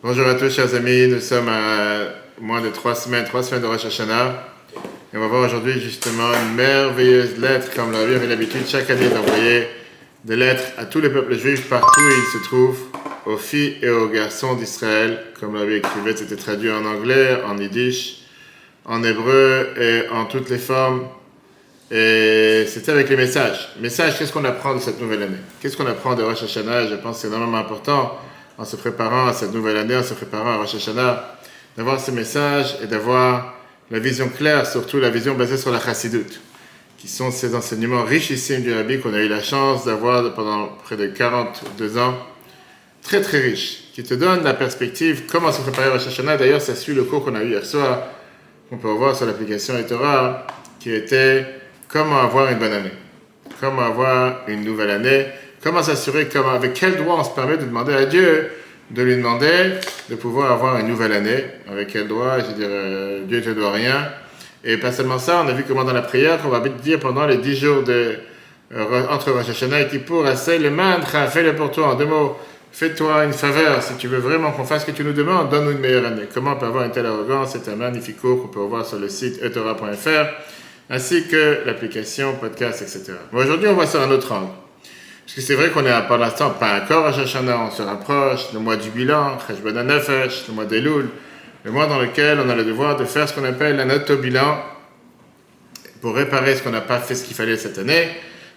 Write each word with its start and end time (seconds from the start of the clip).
Bonjour 0.00 0.28
à 0.28 0.36
tous, 0.36 0.54
chers 0.54 0.76
amis. 0.76 1.08
Nous 1.08 1.18
sommes 1.18 1.48
à 1.48 2.02
moins 2.40 2.60
de 2.60 2.68
trois 2.68 2.94
semaines, 2.94 3.24
trois 3.24 3.42
semaines 3.42 3.62
de 3.62 3.66
Rosh 3.66 3.84
Hashanah. 3.84 4.44
Et 5.12 5.16
on 5.16 5.20
va 5.20 5.26
voir 5.26 5.44
aujourd'hui 5.44 5.80
justement 5.80 6.30
une 6.34 6.54
merveilleuse 6.54 7.36
lettre, 7.36 7.74
comme 7.74 7.90
la 7.90 7.98
avait 7.98 8.28
l'habitude 8.28 8.60
chaque 8.68 8.88
année 8.90 9.08
d'envoyer 9.08 9.66
des 10.24 10.36
lettres 10.36 10.62
à 10.78 10.84
tous 10.84 11.00
les 11.00 11.10
peuples 11.10 11.36
juifs 11.36 11.68
partout 11.68 12.00
où 12.00 12.10
ils 12.10 12.38
se 12.38 12.44
trouvent, 12.44 12.78
aux 13.26 13.38
filles 13.38 13.78
et 13.82 13.90
aux 13.90 14.06
garçons 14.06 14.54
d'Israël, 14.54 15.18
comme 15.40 15.56
la 15.56 15.64
écrivait, 15.64 16.14
c'était 16.14 16.36
traduit 16.36 16.70
en 16.70 16.84
anglais, 16.84 17.36
en 17.44 17.58
yiddish, 17.58 18.20
en 18.84 19.02
hébreu 19.02 19.70
et 19.76 20.08
en 20.12 20.26
toutes 20.26 20.48
les 20.48 20.58
formes. 20.58 21.08
Et 21.90 22.66
c'était 22.68 22.92
avec 22.92 23.08
les 23.08 23.16
messages. 23.16 23.70
Messages, 23.80 24.16
qu'est-ce 24.16 24.32
qu'on 24.32 24.44
apprend 24.44 24.76
de 24.76 24.80
cette 24.80 25.00
nouvelle 25.00 25.24
année? 25.24 25.38
Qu'est-ce 25.60 25.76
qu'on 25.76 25.86
apprend 25.86 26.14
de 26.14 26.22
Rosh 26.22 26.44
Hashanah? 26.44 26.86
Je 26.86 26.94
pense 26.94 27.16
que 27.16 27.22
c'est 27.22 27.28
énormément 27.34 27.58
important 27.58 28.16
en 28.58 28.64
se 28.64 28.76
préparant 28.76 29.28
à 29.28 29.32
cette 29.32 29.54
nouvelle 29.54 29.76
année, 29.76 29.96
en 29.96 30.02
se 30.02 30.14
préparant 30.14 30.50
à 30.50 30.56
Rosh 30.56 30.74
Hashanah, 30.74 31.38
d'avoir 31.76 32.00
ces 32.00 32.12
messages 32.12 32.76
et 32.82 32.86
d'avoir 32.86 33.54
la 33.90 34.00
vision 34.00 34.28
claire, 34.28 34.66
surtout 34.66 34.98
la 34.98 35.10
vision 35.10 35.34
basée 35.34 35.56
sur 35.56 35.70
la 35.70 35.80
chassidoute, 35.80 36.40
qui 36.98 37.06
sont 37.06 37.30
ces 37.30 37.54
enseignements 37.54 38.02
richissimes 38.02 38.62
du 38.62 38.74
Rabbi 38.74 38.98
qu'on 38.98 39.14
a 39.14 39.20
eu 39.20 39.28
la 39.28 39.42
chance 39.42 39.84
d'avoir 39.84 40.34
pendant 40.34 40.66
près 40.84 40.96
de 40.96 41.06
42 41.06 41.98
ans, 41.98 42.14
très 43.02 43.20
très 43.20 43.38
riches, 43.38 43.84
qui 43.94 44.02
te 44.02 44.14
donnent 44.14 44.42
la 44.42 44.54
perspective, 44.54 45.22
comment 45.30 45.52
se 45.52 45.62
préparer 45.62 45.88
à 45.88 45.92
Rosh 45.92 46.08
Hashanah. 46.08 46.36
D'ailleurs, 46.36 46.60
ça 46.60 46.74
suit 46.74 46.94
le 46.94 47.04
cours 47.04 47.24
qu'on 47.24 47.36
a 47.36 47.42
eu 47.44 47.50
hier 47.50 47.64
soir, 47.64 48.08
qu'on 48.68 48.78
peut 48.78 48.88
voir 48.88 49.14
sur 49.14 49.26
l'application 49.26 49.78
Etora, 49.78 50.46
qui 50.80 50.92
était 50.92 51.46
comment 51.86 52.18
avoir 52.20 52.50
une 52.50 52.58
bonne 52.58 52.72
année, 52.72 52.92
comment 53.60 53.82
avoir 53.82 54.40
une 54.48 54.64
nouvelle 54.64 54.90
année, 54.90 55.26
Comment 55.62 55.82
s'assurer, 55.82 56.28
comment, 56.32 56.50
avec 56.50 56.74
quel 56.74 56.96
droit 56.96 57.16
on 57.18 57.24
se 57.24 57.30
permet 57.30 57.56
de 57.56 57.64
demander 57.64 57.92
à 57.92 58.06
Dieu, 58.06 58.50
de 58.90 59.02
lui 59.02 59.16
demander 59.16 59.74
de 60.08 60.14
pouvoir 60.14 60.52
avoir 60.52 60.78
une 60.78 60.86
nouvelle 60.86 61.12
année? 61.12 61.44
Avec 61.70 61.88
quel 61.88 62.06
droit? 62.06 62.38
Je 62.38 62.46
veux 62.46 62.52
dire, 62.52 62.68
euh, 62.70 63.24
Dieu 63.24 63.38
ne 63.38 63.42
te 63.42 63.50
doit 63.50 63.72
rien. 63.72 64.08
Et 64.64 64.76
pas 64.76 64.92
seulement 64.92 65.18
ça, 65.18 65.42
on 65.44 65.48
a 65.48 65.52
vu 65.52 65.64
comment 65.66 65.84
dans 65.84 65.92
la 65.92 66.02
prière, 66.02 66.40
qu'on 66.40 66.48
va 66.48 66.60
dire 66.60 67.00
pendant 67.00 67.26
les 67.26 67.38
dix 67.38 67.56
jours 67.56 67.82
de, 67.82 68.18
euh, 68.74 69.06
entre 69.10 69.32
Rosh 69.32 69.48
Hashanah 69.48 69.82
et 69.82 69.88
Kippour, 69.88 70.26
assez 70.26 70.58
le 70.58 70.70
mantra, 70.70 71.26
fais-le 71.26 71.54
pour 71.54 71.70
toi 71.70 71.88
en 71.88 71.94
deux 71.94 72.06
mots. 72.06 72.36
Fais-toi 72.70 73.24
une 73.24 73.32
faveur, 73.32 73.82
si 73.82 73.94
tu 73.94 74.08
veux 74.08 74.18
vraiment 74.18 74.52
qu'on 74.52 74.64
fasse 74.64 74.82
ce 74.82 74.90
que 74.90 74.96
tu 74.96 75.02
nous 75.02 75.14
demandes, 75.14 75.48
donne-nous 75.48 75.72
une 75.72 75.80
meilleure 75.80 76.06
année. 76.06 76.24
Comment 76.32 76.52
on 76.52 76.56
peut 76.56 76.66
avoir 76.66 76.84
une 76.84 76.92
telle 76.92 77.06
arrogance? 77.06 77.52
C'est 77.52 77.68
un 77.72 77.76
magnifique 77.76 78.20
cours 78.20 78.42
qu'on 78.42 78.48
peut 78.48 78.60
voir 78.60 78.84
sur 78.84 78.98
le 78.98 79.08
site 79.08 79.42
etora.fr, 79.42 80.26
ainsi 80.90 81.26
que 81.26 81.62
l'application 81.64 82.34
podcast, 82.34 82.82
etc. 82.82 83.14
Aujourd'hui, 83.32 83.68
on 83.68 83.74
voit 83.74 83.86
sur 83.86 84.00
un 84.00 84.10
autre 84.10 84.30
angle. 84.32 84.52
Parce 85.28 85.34
que 85.34 85.42
c'est 85.42 85.56
vrai 85.56 85.68
qu'on 85.68 85.84
est 85.84 86.06
pour 86.06 86.16
l'instant 86.16 86.52
pas 86.58 86.80
encore 86.80 87.04
à 87.04 87.12
Shashana, 87.12 87.60
on 87.60 87.70
se 87.70 87.82
rapproche, 87.82 88.50
le 88.54 88.60
mois 88.60 88.78
du 88.78 88.88
bilan, 88.88 89.36
le 89.50 90.52
mois 90.54 90.64
des 90.64 90.80
Loul, 90.80 91.10
le 91.64 91.70
mois 91.70 91.86
dans 91.86 91.98
lequel 91.98 92.40
on 92.40 92.48
a 92.48 92.54
le 92.54 92.64
devoir 92.64 92.96
de 92.96 93.04
faire 93.04 93.28
ce 93.28 93.34
qu'on 93.34 93.44
appelle 93.44 93.76
la 93.76 93.84
note 93.84 94.08
au 94.08 94.16
bilan 94.16 94.58
pour 96.00 96.16
réparer 96.16 96.56
ce 96.56 96.62
qu'on 96.62 96.70
n'a 96.70 96.80
pas 96.80 96.98
fait 96.98 97.14
ce 97.14 97.24
qu'il 97.24 97.36
fallait 97.36 97.58
cette 97.58 97.76
année, 97.76 98.08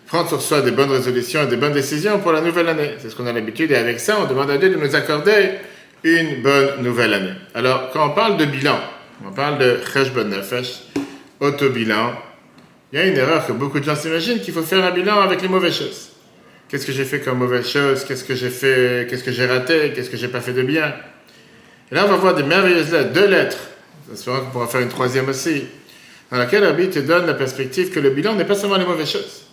prendre 0.08 0.30
sur 0.30 0.42
soi 0.42 0.62
des 0.62 0.72
bonnes 0.72 0.92
résolutions 0.92 1.44
et 1.44 1.48
des 1.48 1.58
bonnes 1.58 1.74
décisions 1.74 2.20
pour 2.20 2.32
la 2.32 2.40
nouvelle 2.40 2.70
année. 2.70 2.92
C'est 3.00 3.10
ce 3.10 3.18
qu'on 3.18 3.28
a 3.28 3.34
l'habitude 3.34 3.70
et 3.72 3.76
avec 3.76 4.00
ça, 4.00 4.20
on 4.22 4.26
demande 4.26 4.50
à 4.50 4.58
Dieu 4.58 4.70
de 4.70 4.78
nous 4.78 4.96
accorder 4.96 5.56
une 6.06 6.42
bonne 6.42 6.84
nouvelle 6.84 7.14
année. 7.14 7.34
Alors, 7.54 7.90
quand 7.92 8.12
on 8.12 8.12
parle 8.12 8.38
de 8.38 8.46
bilan, 8.46 8.80
on 9.28 9.34
parle 9.34 9.58
de 9.58 9.80
Cheshbon 9.94 10.24
Nefesh, 10.24 10.84
auto-bilan, 11.42 12.14
il 12.94 13.00
y 13.00 13.02
a 13.02 13.08
une 13.08 13.18
erreur 13.18 13.46
que 13.46 13.52
beaucoup 13.52 13.82
de 13.82 13.84
gens 13.84 13.96
s'imaginent 13.98 14.40
qu'il 14.40 14.54
faut 14.54 14.64
faire 14.64 14.86
un 14.86 14.92
bilan 14.92 15.20
avec 15.20 15.42
les 15.42 15.50
mauvaises 15.50 15.78
choses. 15.78 16.11
Qu'est-ce 16.72 16.86
que 16.86 16.94
j'ai 16.94 17.04
fait 17.04 17.20
comme 17.20 17.40
mauvaise 17.40 17.68
chose? 17.68 18.06
Qu'est-ce 18.06 18.24
que 18.24 18.34
j'ai 18.34 18.50
fait 18.50 19.06
Qu'est-ce 19.10 19.26
que 19.26 19.32
j'ai 19.34 19.46
raté? 19.46 19.92
Qu'est-ce 19.94 20.10
que 20.10 20.16
j'ai 20.16 20.30
pas 20.30 20.40
fait 20.40 20.54
de 20.54 20.62
bien? 20.62 20.96
Et 21.92 21.96
là, 21.96 22.06
on 22.06 22.08
va 22.08 22.16
voir 22.16 22.34
des 22.34 22.44
merveilleuses 22.44 22.94
lettres, 22.94 23.12
deux 23.12 23.28
lettres. 23.28 23.58
J'espère 24.10 24.40
qu'on 24.40 24.52
pourra 24.52 24.68
faire 24.68 24.80
une 24.80 24.88
troisième 24.88 25.28
aussi, 25.28 25.66
dans 26.32 26.38
laquelle 26.38 26.64
Rabbi 26.64 26.90
te 26.90 27.00
donne 27.00 27.26
la 27.26 27.34
perspective 27.34 27.90
que 27.90 28.00
le 28.00 28.12
bilan 28.12 28.36
n'est 28.36 28.46
pas 28.46 28.56
seulement 28.56 28.78
les 28.78 28.86
mauvaises 28.86 29.12
choses. 29.12 29.48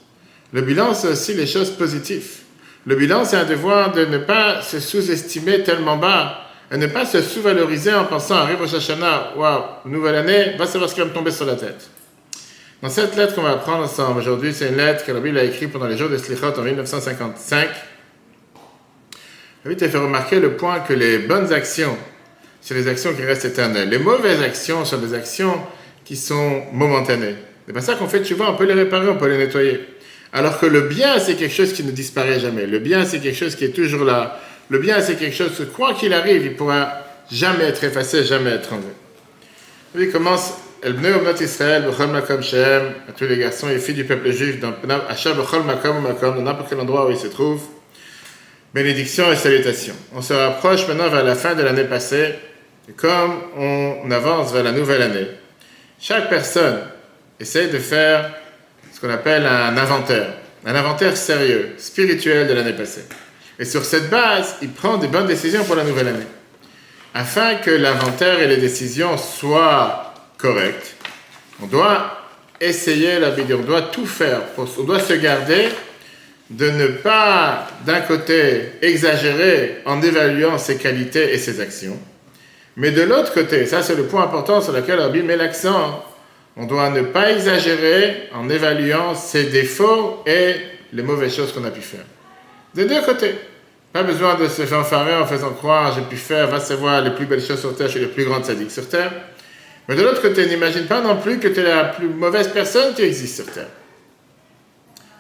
Le 0.53 0.61
bilan, 0.61 0.95
c'est 0.95 1.09
aussi 1.09 1.35
les 1.35 1.49
choses 1.49 1.71
positives. 1.71 2.43
Le 2.87 2.95
bilan, 2.95 3.25
c'est 3.25 3.37
un 3.37 3.47
devoir 3.47 3.91
de 3.91 4.05
ne 4.05 4.19
pas 4.19 4.63
se 4.63 4.79
sous-estimer 4.79 5.65
tellement 5.65 5.97
bas 5.97 6.45
et 6.71 6.77
ne 6.77 6.87
pas 6.87 7.05
se 7.05 7.21
sous-valoriser 7.21 7.95
en 7.95 8.05
pensant 8.05 8.37
à 8.37 8.47
Rosh 8.47 8.75
Hashanah, 8.75 9.33
waouh, 9.37 9.63
nouvelle 9.87 10.15
année, 10.15 10.53
va 10.57 10.67
savoir 10.67 10.89
ce 10.89 10.95
qui 10.95 11.01
va 11.01 11.07
me 11.07 11.13
tomber 11.13 11.33
sur 11.33 11.47
la 11.47 11.57
tête. 11.57 11.91
Dans 12.81 12.89
cette 12.89 13.17
lettre 13.17 13.35
qu'on 13.35 13.43
va 13.43 13.51
apprendre 13.51 13.83
ensemble 13.83 14.21
aujourd'hui, 14.21 14.55
c'est 14.55 14.69
une 14.69 14.77
lettre 14.77 15.05
que 15.05 15.11
Rabbi 15.11 15.37
a 15.37 15.43
écrite 15.43 15.73
pendant 15.73 15.89
les 15.89 15.97
jours 15.97 16.09
de 16.09 16.17
Slichot 16.17 16.57
en 16.57 16.63
1955. 16.63 17.69
Rabbi 19.65 19.77
t'a 19.77 19.89
fait 19.89 19.99
remarquer 19.99 20.39
le 20.39 20.53
point 20.53 20.79
que 20.79 20.93
les 20.93 21.19
bonnes 21.19 21.53
actions, 21.53 21.97
sont 22.61 22.75
les 22.75 22.87
actions 22.87 23.13
qui 23.15 23.23
restent 23.23 23.47
éternelles. 23.47 23.89
Les 23.89 23.99
mauvaises 23.99 24.41
actions 24.43 24.85
sont 24.85 24.99
des 24.99 25.13
actions 25.13 25.61
qui 26.05 26.17
sont 26.17 26.63
momentanées. 26.73 27.35
C'est 27.67 27.73
pas 27.73 27.81
ça 27.81 27.97
qu'on 27.97 28.07
fait, 28.07 28.23
tu 28.23 28.35
vois, 28.35 28.53
on 28.53 28.57
peut 28.57 28.65
les 28.65 28.75
réparer, 28.75 29.09
on 29.09 29.17
peut 29.17 29.29
les 29.29 29.39
nettoyer. 29.39 29.81
Alors 30.33 30.61
que 30.61 30.67
le 30.67 30.83
bien, 30.83 31.19
c'est 31.19 31.35
quelque 31.35 31.55
chose 31.55 31.73
qui 31.73 31.83
ne 31.83 31.91
disparaît 31.91 32.39
jamais. 32.39 32.67
Le 32.67 32.79
bien, 32.79 33.05
c'est 33.05 33.19
quelque 33.19 33.37
chose 33.37 33.57
qui 33.57 33.65
est 33.65 33.75
toujours 33.75 34.05
là. 34.05 34.41
Le 34.69 34.79
bien, 34.79 35.01
c'est 35.01 35.17
quelque 35.17 35.35
chose 35.35 35.51
que, 35.59 35.65
quoi 35.65 35.95
qu'il 35.95 36.13
arrive, 36.13 36.45
il 36.45 36.55
pourra 36.55 36.93
jamais 37.29 37.65
être 37.65 37.83
effacé, 37.83 38.23
jamais 38.23 38.51
être 38.51 38.73
enlevé. 38.73 38.93
Il 39.99 40.13
commence 40.13 40.53
El 40.81 40.93
Bnei 40.93 41.11
Israël, 41.41 41.83
Bechol 41.83 42.07
Makom 42.07 42.41
Shem, 42.41 42.93
à 43.09 43.13
tous 43.13 43.25
les 43.25 43.37
garçons 43.37 43.69
et 43.69 43.79
filles 43.81 43.97
du 43.97 44.05
peuple 44.05 44.31
juif, 44.31 44.61
dans 44.61 44.73
Achar 45.09 45.35
Bechol 45.35 45.65
Makom 45.65 46.01
Makom, 46.01 46.37
dans 46.37 46.43
n'importe 46.43 46.69
quel 46.69 46.79
endroit 46.79 47.09
où 47.09 47.11
ils 47.11 47.19
se 47.19 47.27
trouvent. 47.27 47.65
Bénédiction 48.73 49.33
et 49.33 49.37
salutations. 49.37 49.97
On 50.15 50.23
se 50.23 50.35
rapproche 50.35 50.87
maintenant 50.87 51.09
vers 51.09 51.25
la 51.25 51.35
fin 51.35 51.57
de 51.57 51.63
l'année 51.63 51.83
passée, 51.83 52.35
et 52.89 52.93
comme 52.93 53.41
on 53.57 54.09
avance 54.13 54.53
vers 54.53 54.63
la 54.63 54.71
nouvelle 54.71 55.03
année, 55.03 55.27
chaque 56.01 56.29
personne 56.29 56.79
essaie 57.41 57.67
de 57.67 57.79
faire 57.79 58.31
ce 58.93 59.01
qu'on 59.01 59.11
appelle 59.11 59.47
un 59.47 59.77
inventaire, 59.77 60.35
un 60.65 60.77
inventaire 60.77 61.17
sérieux, 61.17 61.71
spirituel 61.77 62.47
de 62.47 62.55
l'année 62.55 62.73
passée. 62.73 63.05
Et 63.59 63.65
sur 63.65 63.85
cette 63.85 64.11
base, 64.11 64.57
il 64.63 64.71
prend 64.71 64.97
des 64.97 65.09
bonnes 65.09 65.27
décisions 65.27 65.65
pour 65.65 65.75
la 65.75 65.83
nouvelle 65.83 66.09
année. 66.09 66.27
Afin 67.15 67.57
que 67.57 67.73
l'inventaire 67.73 68.39
et 68.39 68.47
les 68.47 68.59
décisions 68.59 69.17
soient 69.17 70.08
correct. 70.39 70.95
On 71.63 71.67
doit 71.67 72.19
essayer 72.61 73.19
la 73.19 73.31
vidéo, 73.31 73.59
on 73.61 73.67
doit 73.67 73.83
tout 73.83 74.07
faire, 74.07 74.41
on 74.57 74.83
doit 74.85 75.01
se 75.01 75.13
garder 75.15 75.69
de 76.49 76.71
ne 76.71 76.87
pas, 76.87 77.67
d'un 77.85 78.01
côté, 78.01 78.73
exagérer 78.81 79.83
en 79.85 80.01
évaluant 80.01 80.57
ses 80.57 80.79
qualités 80.79 81.35
et 81.35 81.39
ses 81.39 81.61
actions, 81.61 81.99
mais 82.77 82.91
de 82.91 83.03
l'autre 83.03 83.35
côté, 83.35 83.67
ça 83.67 83.83
c'est 83.83 83.97
le 83.97 84.05
point 84.05 84.23
important 84.23 84.61
sur 84.61 84.73
lequel 84.73 85.01
Rabbi 85.01 85.23
met 85.23 85.37
l'accent, 85.37 86.05
on 86.57 86.65
doit 86.65 86.91
ne 86.91 87.03
pas 87.03 87.33
exagérer 87.33 88.29
en 88.33 88.49
évaluant 88.49 89.15
ses 89.15 89.45
défauts 89.45 90.23
et 90.27 90.55
les 90.93 91.03
mauvaises 91.03 91.37
choses 91.37 91.53
qu'on 91.53 91.65
a 91.65 91.71
pu 91.71 91.83
faire. 91.83 92.05
Des 92.75 92.85
deux 92.85 93.03
côtés. 93.03 93.35
Pas 93.93 94.03
besoin 94.03 94.35
de 94.35 94.49
se 94.49 94.67
fanfarer 94.67 95.17
en 95.17 95.27
faisant 95.27 95.51
croire 95.51 95.95
j'ai 95.95 96.03
pu 96.03 96.17
faire, 96.17 96.47
va 96.49 96.61
savoir 96.61 97.03
les 97.03 97.11
plus 97.11 97.27
belles 97.27 97.43
choses 97.43 97.61
sur 97.61 97.75
terre, 97.77 97.87
je 97.87 97.93
suis 97.93 98.01
le 98.01 98.09
plus 98.09 98.25
grand 98.25 98.45
sadique 98.45 98.71
sur 98.71 98.89
terre. 98.89 99.13
Mais 99.89 99.97
de 99.97 100.03
l'autre 100.03 100.21
côté, 100.21 100.47
n'imagine 100.47 100.87
pas 100.87 101.01
non 101.01 101.17
plus 101.17 101.39
que 101.39 101.49
tu 101.49 101.61
es 101.61 101.63
la 101.63 101.85
plus 101.85 102.09
mauvaise 102.09 102.49
personne 102.49 102.95
qui 102.95 103.03
existe 103.03 103.37
sur 103.37 103.47
Terre. 103.51 103.71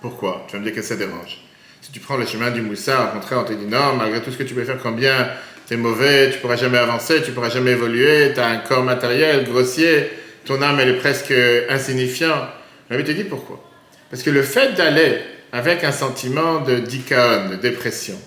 Pourquoi? 0.02 0.44
Tu 0.46 0.52
vas 0.52 0.60
me 0.60 0.64
dire 0.64 0.74
que 0.74 0.82
ça 0.82 0.94
dérange. 0.94 1.38
Si 1.80 1.90
tu 1.90 2.00
prends 2.00 2.18
le 2.18 2.26
chemin 2.26 2.50
du 2.50 2.60
Moussa, 2.60 3.08
au 3.08 3.14
contraire, 3.14 3.38
on 3.40 3.44
te 3.44 3.52
dit 3.54 3.66
non, 3.66 3.94
malgré 3.96 4.20
tout 4.20 4.30
ce 4.30 4.36
que 4.36 4.42
tu 4.42 4.54
peux 4.54 4.64
faire 4.64 4.78
comme 4.78 4.96
bien, 4.96 5.28
tu 5.66 5.74
es 5.74 5.76
mauvais, 5.76 6.30
tu 6.30 6.38
pourras 6.38 6.56
jamais 6.56 6.78
avancer, 6.78 7.22
tu 7.22 7.32
pourras 7.32 7.48
jamais 7.48 7.72
évoluer, 7.72 8.32
tu 8.34 8.40
as 8.40 8.46
un 8.46 8.58
corps 8.58 8.84
matériel 8.84 9.44
grossier, 9.44 10.10
ton 10.44 10.60
âme 10.60 10.78
est 10.80 10.92
presque 10.94 11.32
insignifiante. 11.70 12.48
Mais 12.90 13.02
te 13.02 13.12
dit 13.12 13.24
pourquoi? 13.24 13.64
Parce 14.10 14.22
que 14.22 14.30
le 14.30 14.42
fait 14.42 14.74
d'aller 14.74 15.18
avec 15.52 15.82
un 15.82 15.92
sentiment 15.92 16.60
de 16.60 16.76
dikaon, 16.76 17.50
de 17.50 17.56
dépression, 17.56 18.18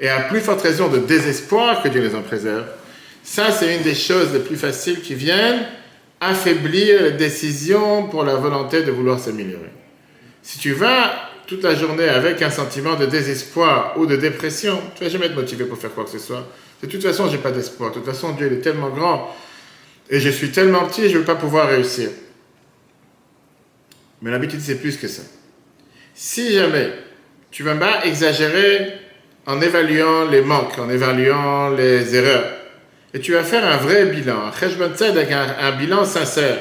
et 0.00 0.08
à 0.08 0.20
plus 0.20 0.40
forte 0.40 0.62
raison 0.62 0.88
de 0.88 0.98
désespoir 0.98 1.82
que 1.82 1.88
Dieu 1.88 2.00
les 2.00 2.14
en 2.14 2.22
préserve, 2.22 2.64
ça, 3.24 3.50
c'est 3.50 3.74
une 3.74 3.82
des 3.82 3.94
choses 3.94 4.34
les 4.34 4.40
plus 4.40 4.56
faciles 4.56 5.00
qui 5.00 5.14
viennent 5.14 5.66
affaiblir 6.20 7.02
les 7.02 7.12
décisions 7.12 8.06
pour 8.06 8.22
la 8.22 8.36
volonté 8.36 8.82
de 8.82 8.90
vouloir 8.90 9.18
s'améliorer. 9.18 9.72
Si 10.42 10.58
tu 10.58 10.72
vas 10.72 11.30
toute 11.46 11.62
la 11.62 11.74
journée 11.74 12.08
avec 12.08 12.42
un 12.42 12.50
sentiment 12.50 12.96
de 12.96 13.06
désespoir 13.06 13.94
ou 13.96 14.04
de 14.04 14.16
dépression, 14.16 14.78
tu 14.94 15.04
vas 15.04 15.10
jamais 15.10 15.26
être 15.26 15.34
motivé 15.34 15.64
pour 15.64 15.78
faire 15.78 15.92
quoi 15.92 16.04
que 16.04 16.10
ce 16.10 16.18
soit. 16.18 16.46
De 16.82 16.86
toute 16.86 17.02
façon, 17.02 17.28
j'ai 17.30 17.38
pas 17.38 17.50
d'espoir. 17.50 17.90
De 17.90 17.94
toute 17.94 18.04
façon, 18.04 18.32
Dieu 18.32 18.52
est 18.52 18.60
tellement 18.60 18.90
grand 18.90 19.34
et 20.10 20.20
je 20.20 20.28
suis 20.28 20.50
tellement 20.50 20.84
petit, 20.84 21.08
je 21.08 21.14
ne 21.14 21.20
vais 21.20 21.24
pas 21.24 21.34
pouvoir 21.34 21.68
réussir. 21.68 22.10
Mais 24.20 24.30
l'habitude, 24.30 24.60
c'est 24.60 24.80
plus 24.80 24.98
que 24.98 25.08
ça. 25.08 25.22
Si 26.14 26.52
jamais 26.52 26.92
tu 27.50 27.62
vas 27.62 27.74
pas 27.74 28.04
exagérer 28.04 28.92
en 29.46 29.62
évaluant 29.62 30.26
les 30.26 30.42
manques, 30.42 30.78
en 30.78 30.90
évaluant 30.90 31.70
les 31.70 32.14
erreurs, 32.14 32.63
et 33.14 33.20
tu 33.20 33.32
vas 33.32 33.44
faire 33.44 33.64
un 33.64 33.76
vrai 33.76 34.06
bilan, 34.06 34.48
un 34.48 34.52
cheshbon 34.58 34.90
avec 35.00 35.28
un, 35.30 35.72
bilan 35.72 36.04
sincère. 36.04 36.58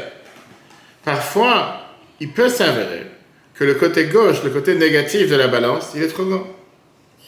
Parfois, 1.03 1.87
il 2.19 2.29
peut 2.29 2.47
s'avérer 2.47 3.07
que 3.55 3.63
le 3.63 3.73
côté 3.73 4.05
gauche, 4.05 4.43
le 4.43 4.51
côté 4.51 4.75
négatif 4.75 5.29
de 5.29 5.35
la 5.35 5.47
balance, 5.47 5.91
il 5.95 6.03
est 6.03 6.07
trop 6.07 6.23
grand. 6.23 6.47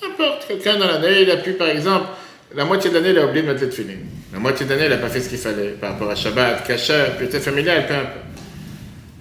N'importe, 0.01 0.48
quelqu'un 0.48 0.77
dans 0.77 0.88
l'année, 0.88 1.24
il 1.24 1.31
a 1.31 1.38
pu 1.38 1.54
par 1.54 1.69
exemple 1.69 2.06
la 2.54 2.66
moitié 2.66 2.92
de 2.92 2.95
l'année, 2.95 3.10
il 3.10 3.18
a 3.18 3.25
oublié 3.25 3.42
de 3.42 3.48
mettre 3.48 3.62
les 3.62 3.69
tefilin. 3.69 3.98
La 4.31 4.39
moitié 4.39 4.66
de 4.66 4.72
l'année, 4.72 4.86
il 4.86 4.92
n'a 4.92 4.98
pas 4.98 5.10
fait 5.10 5.19
ce 5.19 5.30
qu'il 5.30 5.39
fallait 5.39 5.72
par 5.72 5.94
rapport 5.94 6.12
à 6.12 6.16
Shabbat, 6.16 6.66
Kasher, 6.66 7.06
peut-être 7.18 7.44
familial, 7.44 7.88
peu 7.88 7.95
importe. 7.95 8.25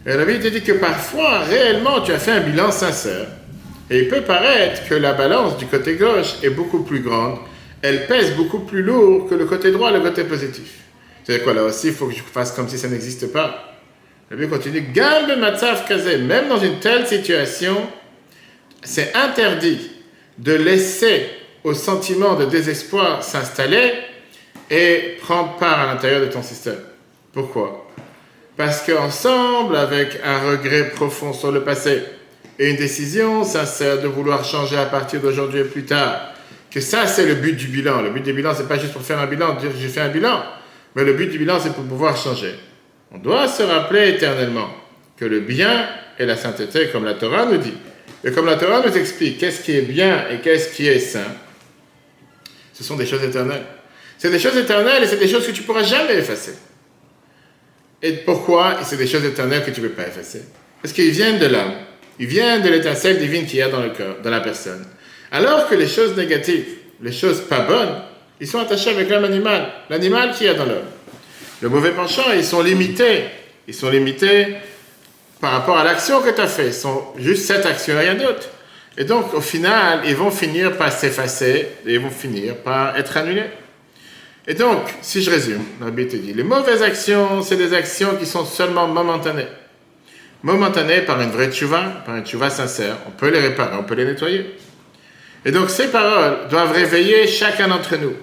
Et 0.07 0.13
Rabbi 0.13 0.39
te 0.39 0.49
dit 0.49 0.61
que 0.61 0.73
parfois, 0.73 1.41
réellement, 1.41 2.03
tu 2.03 2.13
as 2.13 2.19
fait 2.19 2.33
un 2.33 2.41
bilan 2.41 2.71
sincère. 2.71 3.27
Et 3.91 4.01
il 4.01 4.09
peut 4.09 4.21
paraître 4.21 4.87
que 4.87 4.95
la 4.95 5.15
balance 5.15 5.57
du 5.57 5.65
côté 5.67 5.95
gauche 5.95 6.35
est 6.43 6.51
beaucoup 6.51 6.83
plus 6.83 7.01
grande. 7.01 7.39
Elle 7.85 8.07
pèse 8.07 8.35
beaucoup 8.35 8.61
plus 8.61 8.83
lourd 8.83 9.29
que 9.29 9.35
le 9.35 9.45
côté 9.45 9.71
droit, 9.71 9.91
le 9.91 10.01
côté 10.01 10.25
positif. 10.25 10.79
C'est 11.23 11.45
quoi 11.45 11.53
là 11.53 11.65
aussi, 11.65 11.89
il 11.89 11.93
faut 11.93 12.07
que 12.07 12.15
je 12.15 12.23
fasse 12.23 12.53
comme 12.53 12.67
si 12.67 12.79
ça 12.79 12.89
n'existe 12.89 13.31
pas? 13.31 13.75
Rabbi 14.31 14.49
continue, 14.49 14.81
Gambe 14.81 15.39
Matzav 15.39 15.87
Kazé, 15.87 16.17
même 16.17 16.49
dans 16.49 16.57
une 16.57 16.79
telle 16.79 17.07
situation, 17.07 17.77
c'est 18.83 19.15
interdit 19.15 19.91
de 20.39 20.55
laisser 20.55 21.27
au 21.63 21.75
sentiment 21.75 22.37
de 22.37 22.47
désespoir 22.47 23.23
s'installer 23.23 23.93
et 24.71 25.19
prendre 25.21 25.57
part 25.57 25.81
à 25.81 25.93
l'intérieur 25.93 26.23
de 26.23 26.33
ton 26.33 26.43
système. 26.43 26.81
Pourquoi? 27.35 27.87
Parce 28.57 28.81
qu'ensemble, 28.81 29.77
avec 29.77 30.19
un 30.25 30.39
regret 30.53 30.89
profond 30.89 31.35
sur 31.35 31.53
le 31.53 31.63
passé 31.63 32.03
et 32.59 32.71
une 32.71 32.77
décision 32.77 33.45
sincère 33.45 34.01
de 34.01 34.09
vouloir 34.09 34.43
changer 34.43 34.79
à 34.79 34.87
partir 34.87 35.21
d'aujourd'hui 35.21 35.61
et 35.61 35.65
plus 35.65 35.85
tard, 35.85 36.31
que 36.75 36.81
ça 36.81 37.07
c'est 37.07 37.25
le 37.25 37.37
but 37.37 37.55
du 37.55 37.69
bilan. 37.69 38.03
Le 38.03 38.11
but 38.11 38.25
du 38.25 38.33
bilan, 38.33 38.53
c'est 38.53 38.67
pas 38.67 38.79
juste 38.79 38.93
pour 38.93 39.03
faire 39.03 39.21
un 39.21 39.27
bilan, 39.27 39.55
dire 39.55 39.71
j'ai 39.81 39.89
fait 39.89 40.01
un 40.01 40.09
bilan, 40.09 40.43
mais 40.97 41.05
le 41.05 41.13
but 41.13 41.29
du 41.29 41.39
bilan, 41.39 41.61
c'est 41.63 41.73
pour 41.73 41.85
pouvoir 41.85 42.17
changer. 42.17 42.53
On 43.13 43.19
doit 43.19 43.47
se 43.47 43.63
rappeler 43.63 44.09
éternellement 44.09 44.69
que 45.17 45.25
le 45.25 45.39
bien 45.39 45.89
est 46.19 46.27
la 46.27 46.37
sainteté, 46.37 46.89
comme 46.89 47.05
la 47.05 47.15
Torah 47.15 47.47
nous 47.47 47.59
dit. 47.59 47.75
Et 48.25 48.33
comme 48.33 48.47
la 48.47 48.57
Torah 48.57 48.83
nous 48.85 48.97
explique 48.97 49.39
qu'est-ce 49.39 49.63
qui 49.63 49.77
est 49.77 49.83
bien 49.83 50.29
et 50.31 50.39
qu'est-ce 50.39 50.75
qui 50.75 50.89
est 50.89 50.99
saint, 50.99 51.21
ce 52.73 52.83
sont 52.83 52.97
des 52.97 53.07
choses 53.07 53.23
éternelles. 53.23 53.63
C'est 54.19 54.31
des 54.31 54.41
choses 54.41 54.57
éternelles 54.57 55.05
et 55.05 55.07
c'est 55.07 55.19
des 55.19 55.29
choses 55.29 55.47
que 55.47 55.53
tu 55.53 55.63
pourras 55.63 55.85
jamais 55.85 56.17
effacer. 56.17 56.55
Et 58.03 58.15
pourquoi? 58.15 58.79
C'est 58.83 58.97
des 58.97 59.07
choses 59.07 59.25
éternelles 59.25 59.65
que 59.65 59.71
tu 59.71 59.81
ne 59.81 59.87
peux 59.87 59.93
pas 59.93 60.09
effacer 60.09 60.43
Parce 60.83 60.93
qu'ils 60.93 61.11
viennent 61.11 61.39
de 61.39 61.47
l'âme. 61.47 61.75
Ils 62.19 62.27
viennent 62.27 62.63
de 62.63 62.69
l'étincelle 62.69 63.19
divine 63.19 63.47
qu'il 63.47 63.61
y 63.61 63.63
a 63.63 63.69
dans 63.69 63.83
le 63.83 63.91
cœur, 63.91 64.17
dans 64.23 64.31
la 64.31 64.41
personne. 64.41 64.85
Alors 65.35 65.69
que 65.69 65.75
les 65.75 65.89
choses 65.89 66.17
négatives, 66.17 66.65
les 67.03 67.11
choses 67.11 67.41
pas 67.41 67.63
bonnes, 67.63 68.03
ils 68.41 68.47
sont 68.47 68.61
attachés 68.61 68.91
avec 68.91 69.11
l'âme 69.11 69.25
animal, 69.25 69.67
l'animal 69.91 70.31
qui 70.31 70.47
a 70.47 70.55
dans 70.55 70.65
l'homme. 70.65 70.87
Le 71.61 71.69
mauvais 71.69 71.91
penchant, 71.91 72.31
ils 72.37 72.45
sont 72.45 72.63
limités. 72.63 73.25
Ils 73.67 73.75
sont 73.75 73.91
limités 73.91 74.55
par 75.41 75.51
rapport 75.51 75.77
à 75.77 75.83
l'action 75.83 76.23
que 76.23 76.31
tu 76.31 76.41
as 76.41 76.47
fait. 76.47 76.69
Ils 76.69 76.73
sont 76.73 77.03
juste 77.19 77.47
cette 77.47 77.67
action, 77.67 77.99
rien 77.99 78.15
d'autre. 78.15 78.49
Et 78.97 79.03
donc, 79.03 79.35
au 79.35 79.41
final, 79.41 80.03
ils 80.07 80.15
vont 80.15 80.31
finir 80.31 80.77
par 80.77 80.93
s'effacer 80.93 81.67
et 81.85 81.95
ils 81.95 81.99
vont 81.99 82.11
finir 82.11 82.55
par 82.59 82.97
être 82.97 83.17
annulés. 83.17 83.51
Et 84.47 84.55
donc, 84.55 84.83
si 85.03 85.21
je 85.21 85.33
résume, 85.33 85.65
Rabbi 85.81 86.07
te 86.07 86.15
dit, 86.15 86.33
les 86.33 86.45
mauvaises 86.45 86.83
actions, 86.83 87.43
c'est 87.43 87.57
des 87.57 87.75
actions 87.75 88.15
qui 88.21 88.27
sont 88.27 88.45
seulement 88.45 88.87
momentanées. 88.87 89.49
Momentanées 90.45 91.01
par 91.01 91.21
une 91.21 91.31
vraie 91.31 91.51
tchouva, 91.51 92.05
par 92.07 92.15
une 92.15 92.25
tchouva 92.25 92.51
sincère. 92.51 92.99
On 93.09 93.11
peut 93.11 93.31
les 93.31 93.41
réparer, 93.41 93.77
on 93.77 93.83
peut 93.83 93.97
les 93.97 94.05
nettoyer. 94.05 94.55
Et 95.45 95.53
donc, 95.53 95.71
ces 95.71 95.89
paroles 95.89 96.49
doivent 96.49 96.73
réveiller 96.73 97.27
chacun 97.27 97.69
d'entre 97.69 97.97
nous. 97.97 98.15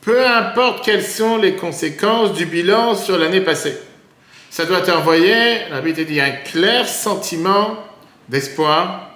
Peu 0.00 0.26
importe 0.26 0.84
quelles 0.84 1.02
sont 1.02 1.38
les 1.38 1.54
conséquences 1.54 2.32
du 2.34 2.46
bilan 2.46 2.94
sur 2.94 3.18
l'année 3.18 3.40
passée. 3.40 3.76
Ça 4.50 4.66
doit 4.66 4.82
t'envoyer, 4.82 5.64
Rabbi 5.70 5.94
te 5.94 6.02
dit, 6.02 6.20
un 6.20 6.30
clair 6.30 6.86
sentiment 6.86 7.76
d'espoir, 8.28 9.10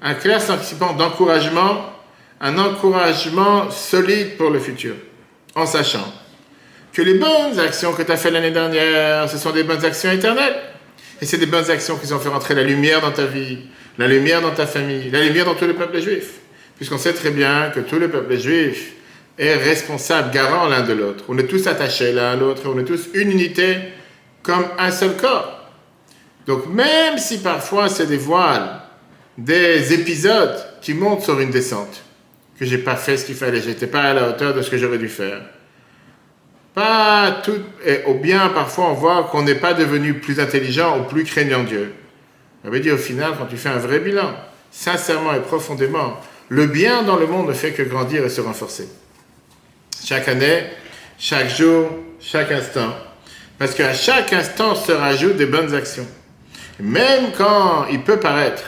un 0.00 0.14
clair 0.14 0.40
sentiment 0.40 0.92
d'encouragement, 0.92 1.86
un 2.40 2.58
encouragement 2.58 3.70
solide 3.70 4.36
pour 4.36 4.50
le 4.50 4.60
futur, 4.60 4.94
en 5.54 5.66
sachant 5.66 6.12
que 6.92 7.02
les 7.02 7.14
bonnes 7.14 7.58
actions 7.58 7.92
que 7.92 8.02
tu 8.02 8.12
as 8.12 8.16
faites 8.16 8.32
l'année 8.32 8.50
dernière, 8.52 9.28
ce 9.28 9.38
sont 9.38 9.50
des 9.50 9.64
bonnes 9.64 9.84
actions 9.84 10.10
éternelles. 10.12 10.56
Et 11.20 11.26
c'est 11.26 11.38
des 11.38 11.46
bonnes 11.46 11.70
actions 11.70 11.96
qui 11.96 12.12
ont 12.12 12.18
fait 12.18 12.28
rentrer 12.28 12.54
la 12.54 12.62
lumière 12.62 13.00
dans 13.00 13.10
ta 13.10 13.24
vie, 13.24 13.58
la 13.98 14.06
lumière 14.06 14.40
dans 14.40 14.52
ta 14.52 14.66
famille, 14.66 15.10
la 15.10 15.22
lumière 15.22 15.46
dans 15.46 15.54
tout 15.54 15.66
le 15.66 15.74
peuple 15.74 16.00
juif. 16.00 16.34
Puisqu'on 16.76 16.98
sait 16.98 17.14
très 17.14 17.30
bien 17.30 17.70
que 17.70 17.80
tout 17.80 17.98
le 17.98 18.10
peuple 18.10 18.38
juif 18.38 18.92
est 19.38 19.54
responsable, 19.54 20.30
garant 20.30 20.68
l'un 20.68 20.82
de 20.82 20.92
l'autre. 20.92 21.24
On 21.28 21.38
est 21.38 21.46
tous 21.46 21.66
attachés 21.66 22.12
l'un 22.12 22.32
à 22.32 22.36
l'autre, 22.36 22.62
on 22.66 22.78
est 22.78 22.84
tous 22.84 23.08
une 23.14 23.30
unité 23.30 23.76
comme 24.42 24.64
un 24.78 24.90
seul 24.90 25.16
corps. 25.16 25.70
Donc 26.46 26.66
même 26.66 27.18
si 27.18 27.38
parfois 27.38 27.88
c'est 27.88 28.06
des 28.06 28.16
voiles, 28.16 28.80
des 29.36 29.92
épisodes 29.92 30.56
qui 30.80 30.94
montent 30.94 31.22
sur 31.22 31.40
une 31.40 31.50
descente, 31.50 32.02
que 32.58 32.64
j'ai 32.64 32.78
pas 32.78 32.96
fait 32.96 33.16
ce 33.16 33.26
qu'il 33.26 33.34
fallait, 33.34 33.60
j'étais 33.60 33.86
pas 33.86 34.02
à 34.02 34.14
la 34.14 34.28
hauteur 34.28 34.54
de 34.54 34.62
ce 34.62 34.70
que 34.70 34.78
j'aurais 34.78 34.98
dû 34.98 35.08
faire. 35.08 35.42
Pas 36.74 37.40
tout, 37.42 37.60
et 37.84 38.04
au 38.06 38.14
bien 38.14 38.48
parfois 38.50 38.90
on 38.90 38.94
voit 38.94 39.24
qu'on 39.24 39.42
n'est 39.42 39.56
pas 39.56 39.74
devenu 39.74 40.14
plus 40.14 40.40
intelligent 40.40 41.00
ou 41.00 41.02
plus 41.04 41.24
craignant 41.24 41.64
Dieu. 41.64 41.92
Ça 42.62 42.70
veut 42.70 42.80
dire 42.80 42.94
au 42.94 42.98
final, 42.98 43.32
quand 43.38 43.46
tu 43.46 43.56
fais 43.56 43.68
un 43.68 43.78
vrai 43.78 43.98
bilan, 44.00 44.34
sincèrement 44.70 45.34
et 45.34 45.40
profondément, 45.40 46.20
le 46.48 46.66
bien 46.66 47.02
dans 47.02 47.16
le 47.16 47.26
monde 47.26 47.48
ne 47.48 47.52
fait 47.52 47.72
que 47.72 47.82
grandir 47.82 48.24
et 48.24 48.28
se 48.28 48.40
renforcer. 48.40 48.88
Chaque 50.04 50.28
année, 50.28 50.64
chaque 51.18 51.48
jour, 51.48 51.90
chaque 52.20 52.52
instant. 52.52 52.94
Parce 53.58 53.74
qu'à 53.74 53.94
chaque 53.94 54.32
instant 54.32 54.74
se 54.74 54.92
rajoutent 54.92 55.36
des 55.36 55.46
bonnes 55.46 55.74
actions. 55.74 56.06
Même 56.78 57.32
quand 57.36 57.86
il 57.90 58.02
peut 58.02 58.20
paraître 58.20 58.64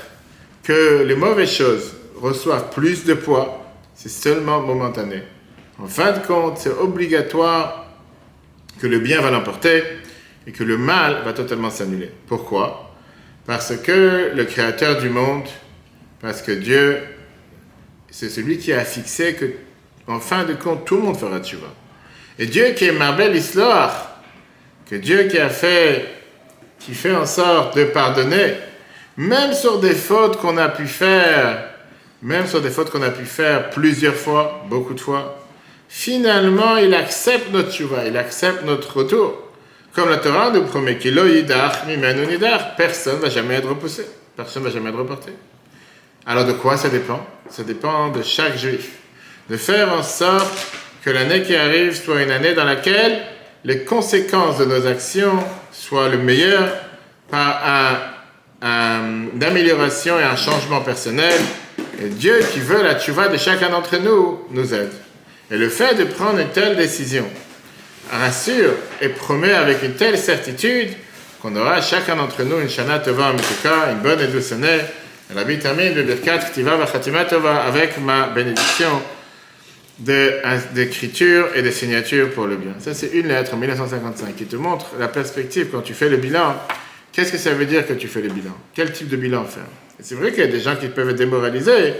que 0.63 1.03
les 1.03 1.15
mauvaises 1.15 1.53
choses 1.53 1.95
reçoivent 2.17 2.71
plus 2.71 3.05
de 3.05 3.15
poids, 3.15 3.65
c'est 3.95 4.09
seulement 4.09 4.61
momentané. 4.61 5.23
En 5.81 5.87
fin 5.87 6.13
de 6.13 6.27
compte, 6.27 6.59
c'est 6.59 6.71
obligatoire 6.71 7.87
que 8.81 8.87
le 8.87 8.99
bien 8.99 9.21
va 9.21 9.31
l'emporter 9.31 9.83
et 10.47 10.53
que 10.53 10.65
le 10.65 10.79
mal 10.79 11.23
va 11.25 11.33
totalement 11.33 11.71
s'annuler. 11.71 12.11
Pourquoi? 12.27 12.95
Parce 13.47 13.77
que 13.77 14.33
le 14.35 14.45
Créateur 14.45 15.01
du 15.01 15.11
monde, 15.11 15.45
parce 16.21 16.43
que 16.43 16.53
Dieu, 16.53 16.99
c'est 18.11 18.29
celui 18.29 18.59
qui 18.59 18.73
a 18.73 18.85
fixé 18.85 19.35
que, 19.35 19.47
en 20.07 20.21
fin 20.21 20.45
de 20.45 20.55
compte, 20.55 20.85
tout 20.85 20.97
le 20.97 21.03
monde 21.03 21.19
fera 21.19 21.39
vois. 21.57 21.75
Et 22.39 22.47
Dieu 22.47 22.71
qui 22.77 22.87
est 22.87 22.93
Marbel 22.93 23.35
Isloar, 23.35 24.21
que 24.89 24.97
Dieu 24.97 25.25
qui 25.25 25.39
a 25.39 25.49
fait, 25.49 26.07
qui 26.79 26.95
fait 26.95 27.15
en 27.15 27.27
sorte 27.27 27.77
de 27.77 27.85
pardonner, 27.85 28.55
même 29.17 29.53
sur 29.53 29.81
des 29.81 29.95
fautes 29.95 30.39
qu'on 30.39 30.57
a 30.57 30.69
pu 30.69 30.87
faire, 30.87 31.65
même 32.23 32.47
sur 32.47 32.61
des 32.61 32.71
fautes 32.71 32.91
qu'on 32.91 33.03
a 33.03 33.11
pu 33.11 33.25
faire 33.25 33.71
plusieurs 33.71 34.15
fois, 34.15 34.65
beaucoup 34.69 34.95
de 34.95 35.01
fois, 35.01 35.45
finalement, 35.89 36.77
il 36.77 36.95
accepte 36.95 37.53
notre 37.53 37.73
chouva, 37.73 38.07
il 38.07 38.17
accepte 38.17 38.65
notre 38.65 38.97
retour. 38.99 39.43
Comme 39.93 40.11
la 40.11 40.19
Torah 40.19 40.51
nous 40.51 40.63
promet 40.63 40.97
qu'il 40.99 41.19
personne 42.77 43.17
ne 43.17 43.23
va 43.23 43.29
jamais 43.29 43.55
être 43.55 43.69
repoussé, 43.69 44.07
personne 44.37 44.63
ne 44.63 44.69
va 44.69 44.75
jamais 44.75 44.91
être 44.91 44.99
reporté. 44.99 45.33
Alors 46.25 46.45
de 46.45 46.53
quoi 46.53 46.77
ça 46.77 46.89
dépend? 46.89 47.27
Ça 47.51 47.63
dépend 47.63 48.09
de 48.09 48.23
chaque 48.23 48.57
juif. 48.57 48.91
De 49.49 49.57
faire 49.57 49.93
en 49.93 50.03
sorte 50.03 50.53
que 51.03 51.11
l'année 51.11 51.43
qui 51.43 51.57
arrive 51.57 51.95
soit 51.95 52.23
une 52.23 52.31
année 52.31 52.55
dans 52.55 52.65
laquelle 52.65 53.23
les 53.65 53.85
conséquences 53.85 54.59
de 54.59 54.65
nos 54.65 54.87
actions 54.87 55.39
soient 55.73 56.09
le 56.09 56.19
meilleur 56.19 56.69
par 57.31 57.63
un 57.65 59.29
d'amélioration 59.35 60.19
et 60.19 60.25
un 60.25 60.37
changement 60.37 60.81
personnel. 60.81 61.41
Dieu 62.01 62.41
qui 62.53 62.61
veut 62.61 62.83
la 62.83 62.99
tchouva 62.99 63.29
de 63.29 63.37
chacun 63.37 63.71
d'entre 63.71 63.97
nous, 63.99 64.41
nous 64.51 64.75
aide. 64.75 64.93
Et 65.51 65.57
le 65.57 65.69
fait 65.69 65.95
de 65.95 66.05
prendre 66.05 66.39
une 66.39 66.49
telle 66.49 66.77
décision 66.77 67.27
rassure 68.11 68.73
et 69.01 69.09
promet 69.09 69.53
avec 69.53 69.83
une 69.83 69.95
telle 69.95 70.19
certitude 70.19 70.91
qu'on 71.41 71.55
aura 71.57 71.81
chacun 71.81 72.17
d'entre 72.17 72.43
nous 72.43 72.61
une 72.61 72.69
shana 72.69 72.99
tova 72.99 73.33
une 73.91 73.99
bonne 73.99 74.21
et 74.21 74.27
douce 74.27 74.53
année. 74.53 74.81
La 75.35 75.45
vie 75.45 75.59
termine 75.59 75.93
de 75.93 76.03
Birkat 76.03 76.39
Ktiva 76.39 76.77
Vachatima 76.77 77.27
Tova 77.27 77.63
avec 77.65 77.99
ma 78.01 78.29
bénédiction 78.29 78.89
d'écriture 79.99 81.49
et 81.55 81.61
de 81.61 81.71
signature 81.71 82.31
pour 82.31 82.47
le 82.47 82.57
bien. 82.57 82.73
Ça, 82.79 82.95
c'est 82.95 83.09
une 83.09 83.29
lettre 83.29 83.53
en 83.53 83.59
1955 83.59 84.35
qui 84.35 84.47
te 84.47 84.57
montre 84.57 84.87
la 84.99 85.09
perspective 85.09 85.69
quand 85.71 85.83
tu 85.83 85.93
fais 85.93 86.09
le 86.09 86.17
bilan. 86.17 86.55
Qu'est-ce 87.13 87.31
que 87.31 87.37
ça 87.37 87.53
veut 87.53 87.67
dire 87.67 87.87
que 87.87 87.93
tu 87.93 88.09
fais 88.09 88.23
le 88.23 88.31
bilan? 88.31 88.57
Quel 88.73 88.91
type 88.91 89.09
de 89.09 89.17
bilan 89.17 89.45
faire? 89.45 89.67
C'est 90.01 90.15
vrai 90.15 90.31
qu'il 90.31 90.41
y 90.41 90.49
a 90.49 90.51
des 90.51 90.61
gens 90.61 90.77
qui 90.77 90.89
peuvent 90.89 91.11
être 91.11 91.17
démoralisés, 91.17 91.93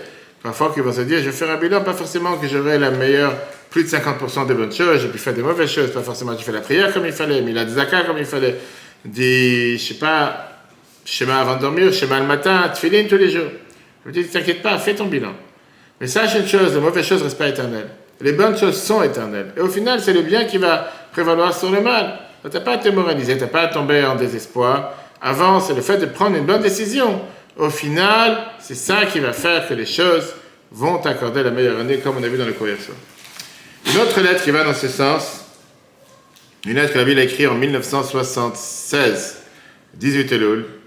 parfois 0.43 0.73
qui 0.73 0.81
vont 0.81 0.93
se 0.93 1.03
dire, 1.03 1.19
je 1.19 1.25
vais 1.25 1.33
faire 1.33 1.51
un 1.51 1.59
bilan, 1.59 1.83
pas 1.83 1.93
forcément 1.93 2.39
que 2.39 2.49
j'aurai 2.49 2.79
la 2.79 2.93
meilleure, 2.93 3.35
plus 3.69 3.85
de 3.85 3.89
50% 3.89 4.47
des 4.47 4.55
bonnes 4.55 4.73
choses, 4.73 5.03
j'ai 5.03 5.09
pu 5.09 5.19
faire 5.19 5.35
des 5.35 5.43
mauvaises 5.43 5.71
choses, 5.71 5.93
pas 5.93 6.03
forcément 6.03 6.35
j'ai 6.39 6.45
fait 6.45 6.53
la 6.53 6.61
prière 6.61 6.95
comme 6.95 7.05
il 7.05 7.13
fallait, 7.13 7.43
mais 7.43 7.51
il 7.51 7.59
a 7.59 7.67
des 7.67 7.75
zakats 7.75 8.05
comme 8.05 8.17
il 8.17 8.25
fallait, 8.25 8.57
des, 9.05 9.77
je 9.77 9.83
sais 9.83 9.95
pas, 9.95 10.58
schéma 11.11 11.41
avant 11.41 11.57
de 11.57 11.63
dormir, 11.63 11.93
schéma 11.93 12.21
le 12.21 12.27
matin, 12.27 12.69
tefillin 12.69 13.05
tous 13.09 13.17
les 13.17 13.31
jours. 13.31 13.51
Je 14.05 14.11
vous 14.11 14.13
dis, 14.13 14.29
t'inquiète 14.29 14.63
pas, 14.63 14.79
fais 14.79 14.95
ton 14.95 15.07
bilan. 15.07 15.33
Mais 16.01 16.07
sache 16.07 16.35
une 16.37 16.47
chose, 16.47 16.75
les 16.75 16.81
mauvaises 16.81 17.07
choses 17.07 17.21
ne 17.21 17.25
restent 17.25 17.39
pas 17.39 17.49
éternelles. 17.49 17.89
Les 18.21 18.33
bonnes 18.33 18.57
choses 18.57 18.81
sont 18.81 19.03
éternelles. 19.03 19.53
Et 19.57 19.61
au 19.61 19.69
final, 19.69 20.01
c'est 20.01 20.13
le 20.13 20.23
bien 20.23 20.45
qui 20.45 20.59
va 20.59 20.91
prévaloir 21.13 21.57
sur 21.57 21.71
le 21.71 21.81
mal. 21.81 22.19
Tu 22.43 22.51
n'as 22.51 22.61
pas 22.61 22.73
à 22.73 22.79
te 22.79 22.89
moraliser, 22.89 23.35
tu 23.37 23.41
n'as 23.41 23.49
pas 23.49 23.63
à 23.63 23.69
tomber 23.69 24.05
en 24.05 24.17
désespoir. 24.17 24.95
Avant, 25.21 25.61
c'est 25.61 25.75
le 25.75 25.81
fait 25.81 25.99
de 25.99 26.07
prendre 26.07 26.37
une 26.37 26.45
bonne 26.45 26.63
décision. 26.63 27.21
Au 27.57 27.71
final, 27.71 28.39
c'est 28.61 28.77
ça 28.77 29.07
qui 29.07 29.19
va 29.19 29.33
faire 29.33 29.67
que 29.67 29.75
les 29.75 29.87
choses 29.87 30.35
vont 30.71 30.99
t'accorder 30.99 31.43
la 31.43 31.51
meilleure 31.51 31.81
année, 31.81 31.99
comme 31.99 32.17
on 32.19 32.23
a 32.23 32.29
vu 32.29 32.37
dans 32.37 32.45
le 32.45 32.53
courrier 32.53 32.77
Une 33.87 34.01
autre 34.01 34.21
lettre 34.21 34.45
qui 34.45 34.51
va 34.51 34.63
dans 34.63 34.75
ce 34.75 34.89
sens, 34.89 35.47
une 36.67 36.75
lettre 36.75 36.93
que 36.93 36.99
la 36.99 37.05
Bible 37.05 37.19
a 37.19 37.25
écrite 37.25 37.49
en 37.49 37.55
1976, 37.55 39.43
18 39.95 40.33
Elul. 40.33 40.78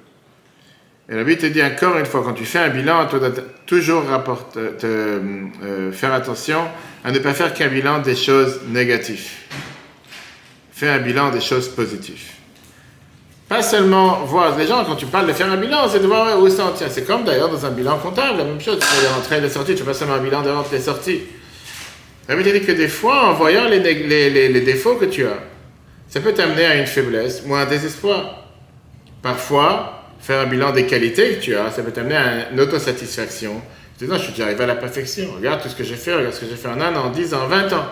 Et 1.11 1.15
la 1.15 1.25
Bible 1.25 1.41
te 1.41 1.45
dit 1.47 1.61
encore 1.61 1.97
une 1.97 2.05
fois, 2.05 2.23
quand 2.23 2.31
tu 2.31 2.45
fais 2.45 2.59
un 2.59 2.69
bilan, 2.69 3.05
tu 3.07 3.19
dois 3.19 3.31
toujours 3.65 4.05
rapporte, 4.05 4.53
te, 4.53 4.85
euh, 4.85 5.91
faire 5.91 6.13
attention 6.13 6.61
à 7.03 7.11
ne 7.11 7.19
pas 7.19 7.33
faire 7.33 7.53
qu'un 7.53 7.67
bilan 7.67 7.99
des 7.99 8.15
choses 8.15 8.61
négatives. 8.69 9.29
Fais 10.71 10.87
un 10.87 10.99
bilan 10.99 11.29
des 11.31 11.41
choses 11.41 11.67
positives. 11.67 12.31
Pas 13.49 13.61
seulement 13.61 14.23
voir 14.23 14.57
les 14.57 14.65
gens, 14.65 14.85
quand 14.85 14.95
tu 14.95 15.05
parles 15.05 15.27
de 15.27 15.33
faire 15.33 15.51
un 15.51 15.57
bilan, 15.57 15.89
c'est 15.89 15.99
de 15.99 16.07
voir 16.07 16.39
où 16.39 16.47
ça 16.49 16.71
tient. 16.77 16.87
C'est 16.89 17.05
comme 17.05 17.25
d'ailleurs 17.25 17.49
dans 17.49 17.65
un 17.65 17.71
bilan 17.71 17.97
comptable, 17.97 18.37
la 18.37 18.45
même 18.45 18.61
chose. 18.61 18.79
Tu 18.79 18.85
fais 18.85 19.01
les 19.01 19.09
rentrées 19.09 19.37
et 19.39 19.41
les 19.41 19.49
sorties, 19.49 19.73
tu 19.73 19.79
fais 19.79 19.87
pas 19.87 19.93
seulement 19.93 20.13
un 20.13 20.23
bilan 20.23 20.41
des 20.43 20.51
rentrées 20.51 20.77
et 20.77 20.79
des 20.79 20.85
sorties. 20.85 21.23
Bible 22.29 22.43
te 22.43 22.57
dit 22.57 22.61
que 22.61 22.71
des 22.71 22.87
fois, 22.87 23.31
en 23.31 23.33
voyant 23.33 23.65
les, 23.65 23.79
les 23.79 24.61
défauts 24.61 24.95
que 24.95 25.03
tu 25.03 25.25
as, 25.25 25.39
ça 26.07 26.21
peut 26.21 26.31
t'amener 26.31 26.63
à 26.63 26.75
une 26.75 26.87
faiblesse 26.87 27.43
ou 27.45 27.53
à 27.53 27.61
un 27.61 27.65
désespoir. 27.65 28.45
Parfois, 29.21 30.00
faire 30.21 30.41
un 30.41 30.45
bilan 30.45 30.71
des 30.71 30.85
qualités 30.85 31.35
que 31.35 31.41
tu 31.41 31.55
as, 31.55 31.71
ça 31.71 31.81
peut 31.83 31.91
t'amener 31.91 32.15
à 32.15 32.51
une 32.51 32.59
autosatisfaction. 32.59 33.61
Tu 33.97 34.05
dis, 34.05 34.11
non, 34.11 34.17
je 34.17 34.23
suis 34.23 34.31
déjà 34.31 34.45
arrivé 34.45 34.63
à 34.63 34.67
la 34.67 34.75
perfection. 34.75 35.25
Regarde 35.35 35.61
tout 35.61 35.69
ce 35.69 35.75
que 35.75 35.83
j'ai 35.83 35.95
fait, 35.95 36.13
regarde 36.13 36.33
ce 36.33 36.41
que 36.41 36.45
j'ai 36.49 36.55
fait 36.55 36.67
en 36.67 36.79
un 36.79 36.95
an, 36.95 37.05
en 37.05 37.09
dix 37.09 37.33
ans, 37.33 37.47
vingt 37.47 37.71
ans. 37.73 37.85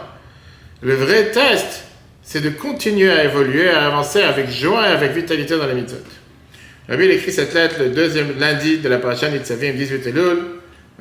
Le 0.82 0.94
vrai 0.94 1.32
test, 1.32 1.84
c'est 2.22 2.42
de 2.42 2.50
continuer 2.50 3.12
à 3.12 3.26
évoluer, 3.26 3.70
à 3.70 3.88
avancer 3.88 4.22
avec 4.22 4.50
joie 4.50 4.88
et 4.88 4.92
avec 4.92 5.12
vitalité 5.12 5.58
dans 5.58 5.68
la 5.68 5.74
mitzvot. 5.74 5.98
La 6.88 6.98
Bible 6.98 7.12
écrit 7.12 7.32
cette 7.32 7.54
lettre 7.54 7.76
le 7.80 7.90
deuxième 7.90 8.40
lundi 8.40 8.80
de 8.80 8.90
la 8.90 8.98
paracha 8.98 9.30
Nitzavim, 9.30 9.74
18 9.74 10.08
Elul. 10.08 10.38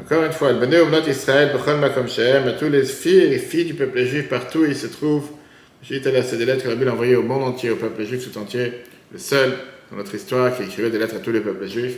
Encore 0.01 0.25
une 0.25 0.33
fois, 0.33 0.53
le 0.53 0.83
au 0.83 1.09
Israël, 1.09 1.51
à 1.55 2.53
tous 2.53 2.69
les 2.69 2.85
filles 2.85 3.21
et 3.21 3.29
les 3.31 3.39
filles 3.39 3.65
du 3.65 3.75
peuple 3.75 4.05
juif 4.05 4.29
partout 4.29 4.61
où 4.61 4.65
ils 4.65 4.77
se 4.77 4.87
trouvent. 4.87 5.31
J'ai 5.83 6.03
c'est 6.03 6.37
des 6.37 6.45
lettres 6.45 6.65
que 6.65 6.69
la 6.69 6.75
Bible 6.75 6.91
a 6.91 6.93
envoyées 6.93 7.17
au 7.17 7.23
monde 7.23 7.43
entier, 7.45 7.71
au 7.71 7.77
peuple 7.77 8.05
juif 8.05 8.31
tout 8.31 8.39
entier, 8.39 8.73
le 9.13 9.19
seul 9.19 9.53
dans 9.91 9.97
notre 9.97 10.15
histoire, 10.15 10.55
qui 10.57 10.65
écrivait 10.65 10.91
des 10.91 10.99
lettres 10.99 11.17
à 11.17 11.21
tous 11.21 11.33
les 11.33 11.41
peuples 11.41 11.67
juifs. 11.67 11.97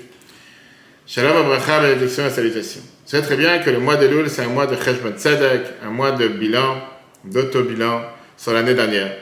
Shalom 1.06 1.36
Abracha, 1.36 1.80
bénédiction 1.80 2.26
et 2.26 2.30
salutation. 2.30 2.80
Savez 3.04 3.24
très 3.24 3.36
bien 3.36 3.58
que 3.58 3.70
le 3.70 3.80
mois 3.80 3.96
de 3.96 4.06
Loul, 4.06 4.30
c'est 4.30 4.42
un 4.42 4.48
mois 4.48 4.66
de 4.66 4.76
Cheshbon 4.76 5.12
Tzedek, 5.16 5.62
un 5.84 5.90
mois 5.90 6.12
de 6.12 6.28
bilan, 6.28 6.76
d'auto-bilan 7.24 8.02
sur 8.36 8.52
l'année 8.52 8.74
dernière. 8.74 9.12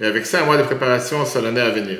Et 0.00 0.06
avec 0.06 0.24
ça, 0.24 0.42
un 0.42 0.46
mois 0.46 0.56
de 0.56 0.62
préparation 0.62 1.26
sur 1.26 1.42
l'année 1.42 1.60
à 1.60 1.70
venir. 1.70 1.98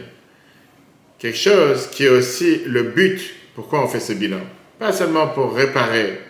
Quelque 1.18 1.36
chose 1.36 1.88
qui 1.90 2.06
est 2.06 2.08
aussi 2.08 2.62
le 2.66 2.84
but, 2.84 3.34
pourquoi 3.54 3.84
on 3.84 3.86
fait 3.86 4.00
ce 4.00 4.14
bilan. 4.14 4.40
Pas 4.78 4.92
seulement 4.92 5.28
pour 5.28 5.54
réparer, 5.54 6.20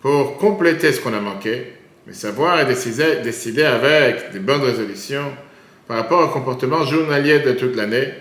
pour 0.00 0.36
compléter 0.38 0.92
ce 0.92 1.00
qu'on 1.00 1.14
a 1.14 1.20
manqué, 1.20 1.72
mais 2.06 2.12
savoir 2.12 2.60
et 2.60 2.64
décider, 2.64 3.16
décider 3.22 3.62
avec 3.62 4.32
des 4.32 4.40
bonnes 4.40 4.62
résolutions 4.62 5.32
par 5.86 5.98
rapport 5.98 6.24
au 6.24 6.28
comportement 6.28 6.84
journalier 6.84 7.38
de 7.38 7.52
toute 7.52 7.76
l'année 7.76 8.12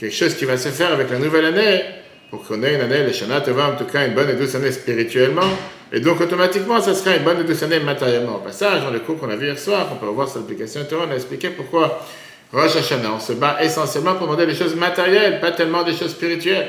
quelque 0.00 0.14
chose 0.14 0.34
qui 0.34 0.46
va 0.46 0.56
se 0.56 0.70
faire 0.70 0.92
avec 0.92 1.10
la 1.10 1.18
nouvelle 1.18 1.44
année, 1.44 1.82
pour 2.30 2.42
qu'on 2.46 2.62
ait 2.62 2.74
une 2.74 2.80
année, 2.80 3.04
le 3.04 3.12
Shana 3.12 3.42
Tova, 3.42 3.68
en 3.68 3.76
tout 3.76 3.84
cas 3.84 4.06
une 4.06 4.14
bonne 4.14 4.30
et 4.30 4.34
douce 4.34 4.54
année 4.54 4.72
spirituellement, 4.72 5.48
et 5.92 6.00
donc 6.00 6.20
automatiquement, 6.20 6.80
ça 6.80 6.94
sera 6.94 7.16
une 7.16 7.22
bonne 7.22 7.40
et 7.40 7.44
douce 7.44 7.62
année 7.62 7.80
matériellement. 7.80 8.36
Au 8.36 8.38
passage, 8.38 8.82
dans 8.82 8.90
le 8.90 9.00
cours 9.00 9.18
qu'on 9.18 9.28
a 9.28 9.36
vu 9.36 9.46
hier 9.46 9.58
soir, 9.58 9.88
on 9.92 9.96
peut 9.96 10.06
voir 10.06 10.26
cette 10.26 10.42
application 10.42 10.80
on 10.92 11.10
a 11.10 11.14
expliqué 11.14 11.50
pourquoi 11.50 12.06
Rosh 12.52 12.76
Hashanah, 12.76 13.12
on 13.14 13.20
se 13.20 13.34
bat 13.34 13.58
essentiellement 13.62 14.14
pour 14.14 14.26
demander 14.26 14.46
des 14.46 14.54
choses 14.54 14.74
matérielles, 14.74 15.38
pas 15.38 15.52
tellement 15.52 15.82
des 15.82 15.92
choses 15.92 16.12
spirituelles. 16.12 16.68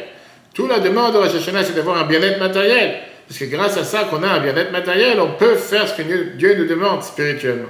Tout 0.53 0.67
la 0.67 0.79
demande 0.79 1.13
de 1.13 1.19
Rosh 1.19 1.33
Hashanah, 1.33 1.63
c'est 1.63 1.75
d'avoir 1.75 1.97
un 1.97 2.05
bien-être 2.05 2.39
matériel. 2.39 2.95
Parce 3.27 3.39
que 3.39 3.45
grâce 3.45 3.77
à 3.77 3.85
ça 3.85 4.03
qu'on 4.09 4.21
a 4.23 4.27
un 4.27 4.39
bien-être 4.41 4.73
matériel, 4.73 5.19
on 5.21 5.31
peut 5.37 5.55
faire 5.55 5.87
ce 5.87 5.93
que 5.93 6.01
Dieu 6.35 6.55
nous 6.55 6.67
demande 6.67 7.01
spirituellement. 7.01 7.69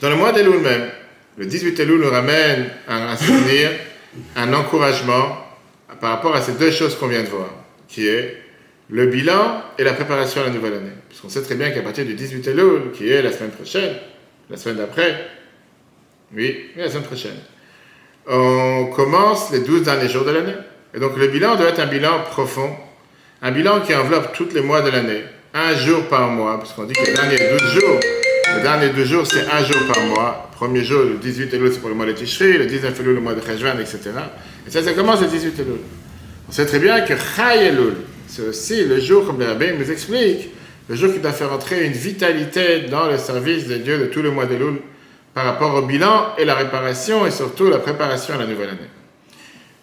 Dans 0.00 0.10
le 0.10 0.16
mois 0.16 0.30
d'Elul 0.30 0.60
même, 0.60 0.90
le 1.38 1.46
18 1.46 1.78
Elul 1.80 2.00
nous 2.00 2.10
ramène 2.10 2.68
à 2.88 3.12
un 3.12 3.16
souvenir, 3.16 3.70
un 4.36 4.52
encouragement 4.52 5.38
par 6.00 6.10
rapport 6.10 6.34
à 6.34 6.40
ces 6.40 6.52
deux 6.52 6.70
choses 6.70 6.96
qu'on 6.96 7.08
vient 7.08 7.22
de 7.22 7.28
voir, 7.28 7.50
qui 7.88 8.08
est 8.08 8.36
le 8.88 9.06
bilan 9.06 9.62
et 9.78 9.84
la 9.84 9.92
préparation 9.92 10.42
à 10.42 10.44
la 10.44 10.50
nouvelle 10.50 10.74
année. 10.74 10.92
Puisqu'on 11.08 11.28
sait 11.28 11.42
très 11.42 11.54
bien 11.54 11.70
qu'à 11.70 11.82
partir 11.82 12.04
du 12.04 12.14
18 12.14 12.46
Elul, 12.48 12.92
qui 12.92 13.10
est 13.10 13.22
la 13.22 13.32
semaine 13.32 13.50
prochaine, 13.50 13.94
la 14.48 14.56
semaine 14.56 14.78
d'après, 14.78 15.28
oui, 16.34 16.70
la 16.76 16.88
semaine 16.90 17.04
prochaine, 17.04 17.36
on 18.28 18.86
commence 18.94 19.50
les 19.52 19.60
12 19.60 19.82
derniers 19.82 20.08
jours 20.08 20.24
de 20.24 20.30
l'année. 20.30 20.56
Et 20.94 20.98
donc 20.98 21.16
le 21.16 21.28
bilan 21.28 21.56
doit 21.56 21.68
être 21.68 21.80
un 21.80 21.86
bilan 21.86 22.22
profond, 22.30 22.70
un 23.42 23.50
bilan 23.52 23.80
qui 23.80 23.94
enveloppe 23.94 24.32
tous 24.32 24.48
les 24.54 24.60
mois 24.60 24.82
de 24.82 24.90
l'année, 24.90 25.22
un 25.54 25.74
jour 25.74 26.04
par 26.06 26.28
mois, 26.28 26.58
puisqu'on 26.58 26.84
dit 26.84 26.94
que 26.94 27.06
les 27.06 27.14
derniers 27.14 27.38
12 27.58 27.72
jours, 27.72 28.00
les 28.56 28.62
derniers 28.62 28.88
12 28.90 29.04
jours, 29.04 29.26
c'est 29.26 29.48
un 29.50 29.64
jour 29.64 29.76
par 29.92 30.02
mois, 30.04 30.50
premier 30.54 30.84
jour, 30.84 31.04
le 31.04 31.14
18 31.18 31.54
Elul, 31.54 31.72
c'est 31.72 31.80
pour 31.80 31.88
le 31.88 31.94
mois 31.94 32.06
de 32.06 32.12
Tishri, 32.12 32.58
le 32.58 32.66
19 32.66 32.98
Elul, 33.00 33.14
le 33.14 33.20
mois 33.20 33.34
de 33.34 33.40
Cheshvan, 33.40 33.78
etc. 33.78 34.10
Et 34.66 34.70
ça, 34.70 34.82
ça 34.82 34.92
commence 34.92 35.20
le 35.20 35.28
18 35.28 35.58
Elul. 35.60 35.78
On 36.48 36.52
sait 36.52 36.66
très 36.66 36.78
bien 36.78 37.00
que 37.02 37.14
Chai 37.14 37.66
Elul, 37.66 37.94
c'est 38.26 38.42
aussi 38.42 38.84
le 38.84 39.00
jour, 39.00 39.26
comme 39.26 39.38
le 39.38 39.46
rabbin 39.46 39.72
nous 39.78 39.90
explique, 39.90 40.50
le 40.88 40.96
jour 40.96 41.12
qui 41.12 41.20
doit 41.20 41.32
faire 41.32 41.52
entrer 41.52 41.86
une 41.86 41.92
vitalité 41.92 42.80
dans 42.90 43.06
le 43.06 43.18
service 43.18 43.66
de 43.66 43.76
Dieu 43.76 43.98
de 43.98 44.06
tout 44.06 44.22
le 44.22 44.30
mois 44.30 44.46
d'Elul 44.46 44.80
par 45.34 45.44
rapport 45.44 45.74
au 45.74 45.82
bilan 45.82 46.34
et 46.36 46.44
la 46.44 46.54
réparation 46.54 47.26
et 47.26 47.30
surtout 47.30 47.70
la 47.70 47.78
préparation 47.78 48.34
à 48.34 48.38
la 48.38 48.46
nouvelle 48.46 48.70
année. 48.70 48.90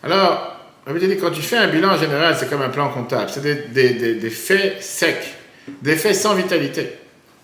Alors, 0.04 0.56
quand 0.86 1.32
tu 1.32 1.42
fais 1.42 1.58
un 1.58 1.68
bilan 1.68 1.94
en 1.94 1.98
général, 1.98 2.36
c'est 2.38 2.50
comme 2.50 2.62
un 2.62 2.70
plan 2.70 2.90
comptable, 2.90 3.30
c'est 3.30 3.72
des 3.74 4.30
faits 4.30 4.82
secs, 4.82 5.36
des 5.82 5.96
faits 5.96 6.16
sans 6.16 6.36
vitalité. 6.36 6.92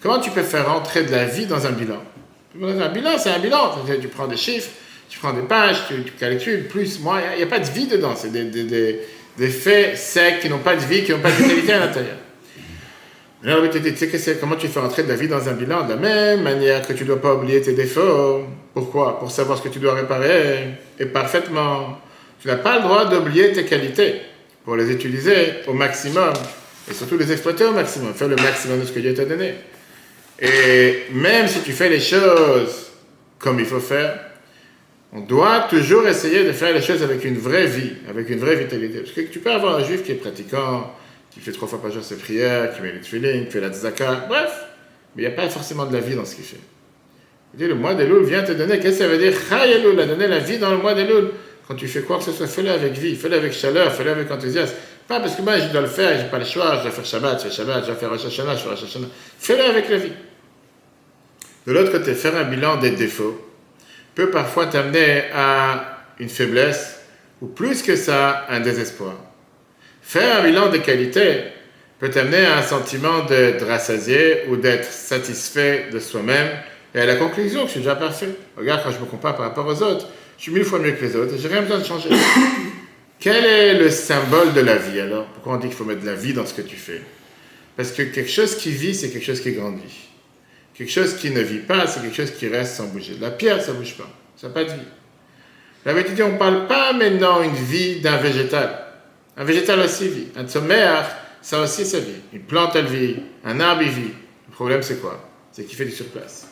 Comment 0.03 0.19
tu 0.19 0.31
peux 0.31 0.43
faire 0.43 0.69
entrer 0.69 1.03
de 1.03 1.11
la 1.11 1.23
vie 1.23 1.45
dans 1.45 1.65
un 1.65 1.71
bilan? 1.71 2.03
Un 2.61 2.89
bilan, 2.89 3.11
c'est 3.17 3.29
un 3.29 3.39
bilan. 3.39 3.73
Tu 4.01 4.09
prends 4.09 4.27
des 4.27 4.35
chiffres, 4.35 4.69
tu 5.09 5.17
prends 5.17 5.31
des 5.31 5.43
pages, 5.43 5.77
tu, 5.87 5.95
calcules, 6.19 6.67
plus, 6.67 6.99
moins. 6.99 7.21
Il 7.33 7.37
n'y 7.37 7.43
a, 7.43 7.47
pas 7.47 7.59
de 7.59 7.69
vie 7.69 7.87
dedans. 7.87 8.13
C'est 8.13 8.33
des, 8.33 9.47
faits 9.47 9.97
secs 9.97 10.41
qui 10.41 10.49
n'ont 10.49 10.59
pas 10.59 10.75
de 10.75 10.81
vie, 10.81 11.05
qui 11.05 11.13
n'ont 11.13 11.19
pas 11.19 11.31
de 11.31 11.35
vitalité 11.35 11.71
à 11.71 11.79
l'intérieur. 11.79 12.17
Alors, 13.45 13.69
tu 13.69 13.81
tu 13.81 14.19
sais 14.19 14.37
comment 14.39 14.57
tu 14.57 14.67
fais 14.67 14.81
entrer 14.81 15.03
de 15.03 15.07
la 15.07 15.15
vie 15.15 15.29
dans 15.29 15.47
un 15.47 15.53
bilan? 15.53 15.85
De 15.85 15.91
la 15.91 15.95
même 15.95 16.43
manière 16.43 16.85
que 16.85 16.91
tu 16.91 17.03
ne 17.03 17.07
dois 17.07 17.21
pas 17.21 17.35
oublier 17.35 17.61
tes 17.61 17.73
défauts. 17.73 18.43
Pourquoi? 18.73 19.19
Pour 19.19 19.31
savoir 19.31 19.57
ce 19.57 19.63
que 19.63 19.69
tu 19.69 19.79
dois 19.79 19.93
réparer 19.93 20.79
et 20.99 21.05
parfaitement. 21.05 21.97
Tu 22.41 22.49
n'as 22.49 22.57
pas 22.57 22.75
le 22.75 22.83
droit 22.83 23.05
d'oublier 23.05 23.53
tes 23.53 23.63
qualités 23.63 24.15
pour 24.65 24.75
les 24.75 24.91
utiliser 24.91 25.63
au 25.65 25.73
maximum 25.73 26.33
et 26.91 26.93
surtout 26.93 27.17
les 27.17 27.31
exploiter 27.31 27.63
au 27.63 27.71
maximum, 27.71 28.13
faire 28.13 28.27
le 28.27 28.35
maximum 28.35 28.81
de 28.81 28.85
ce 28.85 28.91
que 28.91 28.99
Dieu 28.99 29.13
t'a 29.13 29.23
donné. 29.23 29.53
Et 30.39 31.03
même 31.11 31.47
si 31.47 31.61
tu 31.61 31.71
fais 31.71 31.89
les 31.89 31.99
choses 31.99 32.91
comme 33.39 33.59
il 33.59 33.65
faut 33.65 33.79
faire, 33.79 34.19
on 35.11 35.21
doit 35.21 35.67
toujours 35.69 36.07
essayer 36.07 36.43
de 36.43 36.51
faire 36.51 36.73
les 36.73 36.81
choses 36.81 37.03
avec 37.03 37.23
une 37.23 37.37
vraie 37.37 37.67
vie, 37.67 37.93
avec 38.09 38.29
une 38.29 38.39
vraie 38.39 38.55
vitalité. 38.55 38.99
Parce 38.99 39.11
que 39.11 39.21
tu 39.21 39.39
peux 39.39 39.51
avoir 39.51 39.77
un 39.77 39.83
juif 39.83 40.03
qui 40.03 40.11
est 40.11 40.15
pratiquant, 40.15 40.91
qui 41.29 41.39
fait 41.39 41.51
trois 41.51 41.67
fois 41.67 41.81
par 41.81 41.91
jour 41.91 42.03
ses 42.03 42.17
prières, 42.17 42.73
qui 42.75 42.81
met 42.81 42.93
les 42.93 42.99
tefillin, 42.99 43.45
qui 43.45 43.51
fait 43.51 43.61
la 43.61 43.69
tzaka, 43.69 44.25
bref, 44.27 44.51
mais 45.15 45.23
il 45.23 45.27
n'y 45.27 45.33
a 45.33 45.35
pas 45.35 45.47
forcément 45.49 45.85
de 45.85 45.93
la 45.93 45.99
vie 45.99 46.15
dans 46.15 46.25
ce 46.25 46.35
qu'il 46.35 46.45
fait. 46.45 46.57
le 47.59 47.75
mois 47.75 47.93
d'Elul 47.93 48.23
vient 48.23 48.41
te 48.43 48.53
donner, 48.53 48.79
qu'est-ce 48.79 48.99
que 48.99 49.03
ça 49.03 49.07
veut 49.07 49.19
dire? 49.19 49.33
Chai 49.33 49.71
Elul, 49.71 49.99
a 49.99 50.05
donné 50.07 50.27
la 50.27 50.39
vie 50.39 50.57
dans 50.57 50.71
le 50.71 50.77
mois 50.77 50.95
d'Elul. 50.95 51.29
Quand 51.67 51.75
tu 51.75 51.87
fais 51.87 52.01
quoi 52.01 52.17
que 52.17 52.23
ce 52.23 52.31
soit, 52.31 52.47
fais-le 52.47 52.71
avec 52.71 52.93
vie, 52.93 53.15
fais-le 53.15 53.35
avec 53.35 53.53
chaleur, 53.53 53.93
fais-le 53.93 54.11
avec 54.11 54.31
enthousiasme. 54.31 54.75
Pas 55.07 55.19
parce 55.19 55.35
que 55.35 55.41
moi 55.41 55.57
je 55.59 55.67
dois 55.67 55.81
le 55.81 55.87
faire, 55.87 56.17
j'ai 56.17 56.29
pas 56.29 56.39
le 56.39 56.45
choix, 56.45 56.77
je 56.77 56.83
dois 56.83 56.91
faire 56.91 57.05
Shabbat, 57.05 57.43
je 57.43 57.49
fais 57.49 57.53
Shabbat, 57.53 57.81
je 57.81 57.87
dois 57.87 57.95
faire 57.95 58.09
Rosh 58.09 58.25
Hashanah, 58.25 58.55
je 58.55 58.61
fais 58.61 58.69
Rosh 58.69 58.83
Hashanah. 58.83 59.07
Fais-le 59.37 59.63
avec 59.63 59.89
la 59.89 59.97
vie. 59.97 60.13
De 61.67 61.73
l'autre 61.73 61.91
côté, 61.91 62.13
faire 62.13 62.35
un 62.35 62.43
bilan 62.43 62.77
des 62.77 62.91
défauts 62.91 63.39
peut 64.15 64.29
parfois 64.29 64.67
t'amener 64.67 65.23
à 65.33 65.99
une 66.19 66.29
faiblesse 66.29 66.99
ou 67.41 67.47
plus 67.47 67.81
que 67.81 67.95
ça, 67.95 68.45
un 68.49 68.59
désespoir. 68.59 69.15
Faire 70.01 70.39
un 70.39 70.43
bilan 70.43 70.69
des 70.69 70.79
qualités 70.79 71.43
peut 71.99 72.09
t'amener 72.09 72.45
à 72.45 72.57
un 72.57 72.61
sentiment 72.61 73.23
d'être 73.23 73.65
rassasié 73.65 74.43
ou 74.49 74.57
d'être 74.57 74.85
satisfait 74.85 75.87
de 75.91 75.99
soi-même 75.99 76.49
et 76.93 76.99
à 76.99 77.05
la 77.05 77.15
conclusion 77.15 77.61
que 77.61 77.67
je 77.67 77.71
suis 77.71 77.79
déjà 77.79 77.95
parfait. 77.95 78.29
Regarde, 78.57 78.81
quand 78.83 78.91
je 78.91 78.99
me 78.99 79.05
compare 79.05 79.35
par 79.35 79.45
rapport 79.45 79.65
aux 79.65 79.81
autres, 79.81 80.07
je 80.37 80.43
suis 80.43 80.51
mille 80.51 80.65
fois 80.65 80.79
mieux 80.79 80.91
que 80.91 81.03
les 81.03 81.15
autres 81.15 81.33
et 81.33 81.37
j'ai 81.37 81.47
rien 81.47 81.61
besoin 81.61 81.79
de 81.79 81.85
changer. 81.85 82.09
Quel 83.23 83.45
est 83.45 83.75
le 83.75 83.89
symbole 83.89 84.51
de 84.51 84.59
la 84.59 84.75
vie 84.75 84.99
alors? 84.99 85.27
Pourquoi 85.27 85.53
on 85.53 85.57
dit 85.57 85.67
qu'il 85.67 85.77
faut 85.77 85.85
mettre 85.85 86.01
de 86.01 86.05
la 86.05 86.13
vie 86.13 86.33
dans 86.33 86.45
ce 86.45 86.53
que 86.53 86.61
tu 86.61 86.75
fais? 86.75 87.01
Parce 87.77 87.93
que 87.93 88.01
quelque 88.01 88.29
chose 88.29 88.57
qui 88.57 88.69
vit, 88.71 88.93
c'est 88.93 89.11
quelque 89.11 89.23
chose 89.23 89.39
qui 89.39 89.53
grandit. 89.53 90.09
Quelque 90.73 90.91
chose 90.91 91.15
qui 91.15 91.29
ne 91.29 91.39
vit 91.39 91.59
pas, 91.59 91.87
c'est 91.87 92.01
quelque 92.01 92.17
chose 92.17 92.31
qui 92.31 92.49
reste 92.49 92.75
sans 92.75 92.87
bouger. 92.87 93.13
La 93.21 93.31
pierre, 93.31 93.61
ça 93.61 93.71
ne 93.71 93.77
bouge 93.77 93.95
pas. 93.95 94.09
Ça 94.35 94.49
n'a 94.49 94.53
pas 94.53 94.65
de 94.65 94.71
vie. 94.71 94.87
La 95.85 95.93
vérité, 95.93 96.21
on 96.21 96.33
ne 96.33 96.37
parle 96.37 96.67
pas 96.67 96.91
maintenant 96.91 97.41
une 97.41 97.53
vie 97.53 98.01
d'un 98.01 98.17
végétal. 98.17 98.77
Un 99.37 99.45
végétal 99.45 99.79
aussi 99.79 100.09
vit. 100.09 100.27
Un 100.35 100.45
sommaire, 100.45 101.05
ça 101.41 101.61
aussi, 101.61 101.85
ça 101.85 101.99
vit. 101.99 102.19
Une 102.33 102.41
plante, 102.43 102.75
elle 102.75 102.87
vit. 102.87 103.15
Un 103.45 103.61
arbre, 103.61 103.83
il 103.83 103.89
vit. 103.89 104.11
Le 104.49 104.53
problème, 104.53 104.81
c'est 104.81 104.99
quoi? 104.99 105.29
C'est 105.53 105.63
qu'il 105.63 105.77
fait 105.77 105.85
du 105.85 105.91
surplace. 105.91 106.49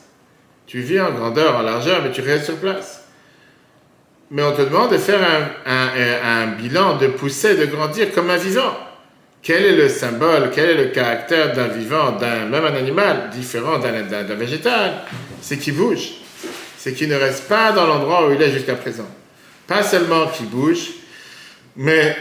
Tu 0.68 0.80
vis 0.80 1.02
en 1.02 1.12
grandeur, 1.12 1.58
en 1.58 1.64
largeur, 1.64 2.02
mais 2.02 2.14
tu 2.14 2.22
restes 2.22 2.46
sur 2.46 2.56
place 2.56 3.01
mais 4.32 4.44
on 4.44 4.54
te 4.54 4.62
demande 4.62 4.94
de 4.94 4.98
faire 4.98 5.20
un, 5.66 6.48
bilan, 6.48 6.98
de 6.98 7.08
pousser, 7.08 7.56
de 7.56 7.66
grandir 7.66 8.14
comme 8.14 8.30
un 8.30 8.38
vivant. 8.38 8.78
Quel 9.44 9.66
est 9.66 9.76
le 9.76 9.90
symbole, 9.90 10.52
quel 10.54 10.70
est 10.70 10.86
le 10.86 10.90
caractère 10.92 11.52
d'un 11.54 11.68
vivant, 11.68 12.12
d'un 12.12 12.46
même 12.46 12.64
un 12.64 12.76
animal, 12.76 13.30
différent 13.34 13.78
d'un, 13.78 14.04
d'un 14.04 14.36
végétal? 14.36 14.94
C'est 15.42 15.58
qu'il 15.58 15.76
bouge. 15.76 16.12
C'est 16.78 16.94
qu'il 16.94 17.10
ne 17.10 17.16
reste 17.16 17.50
pas 17.50 17.74
dans 17.74 17.86
l'endroit 17.86 18.28
où 18.28 18.32
il 18.32 18.42
est 18.42 18.52
jusqu'à 18.52 18.76
présent. 18.76 19.10
Pas 19.68 19.84
seulement 19.84 20.28
qu'il 20.28 20.48
bouge, 20.48 20.92
mais 21.76 22.16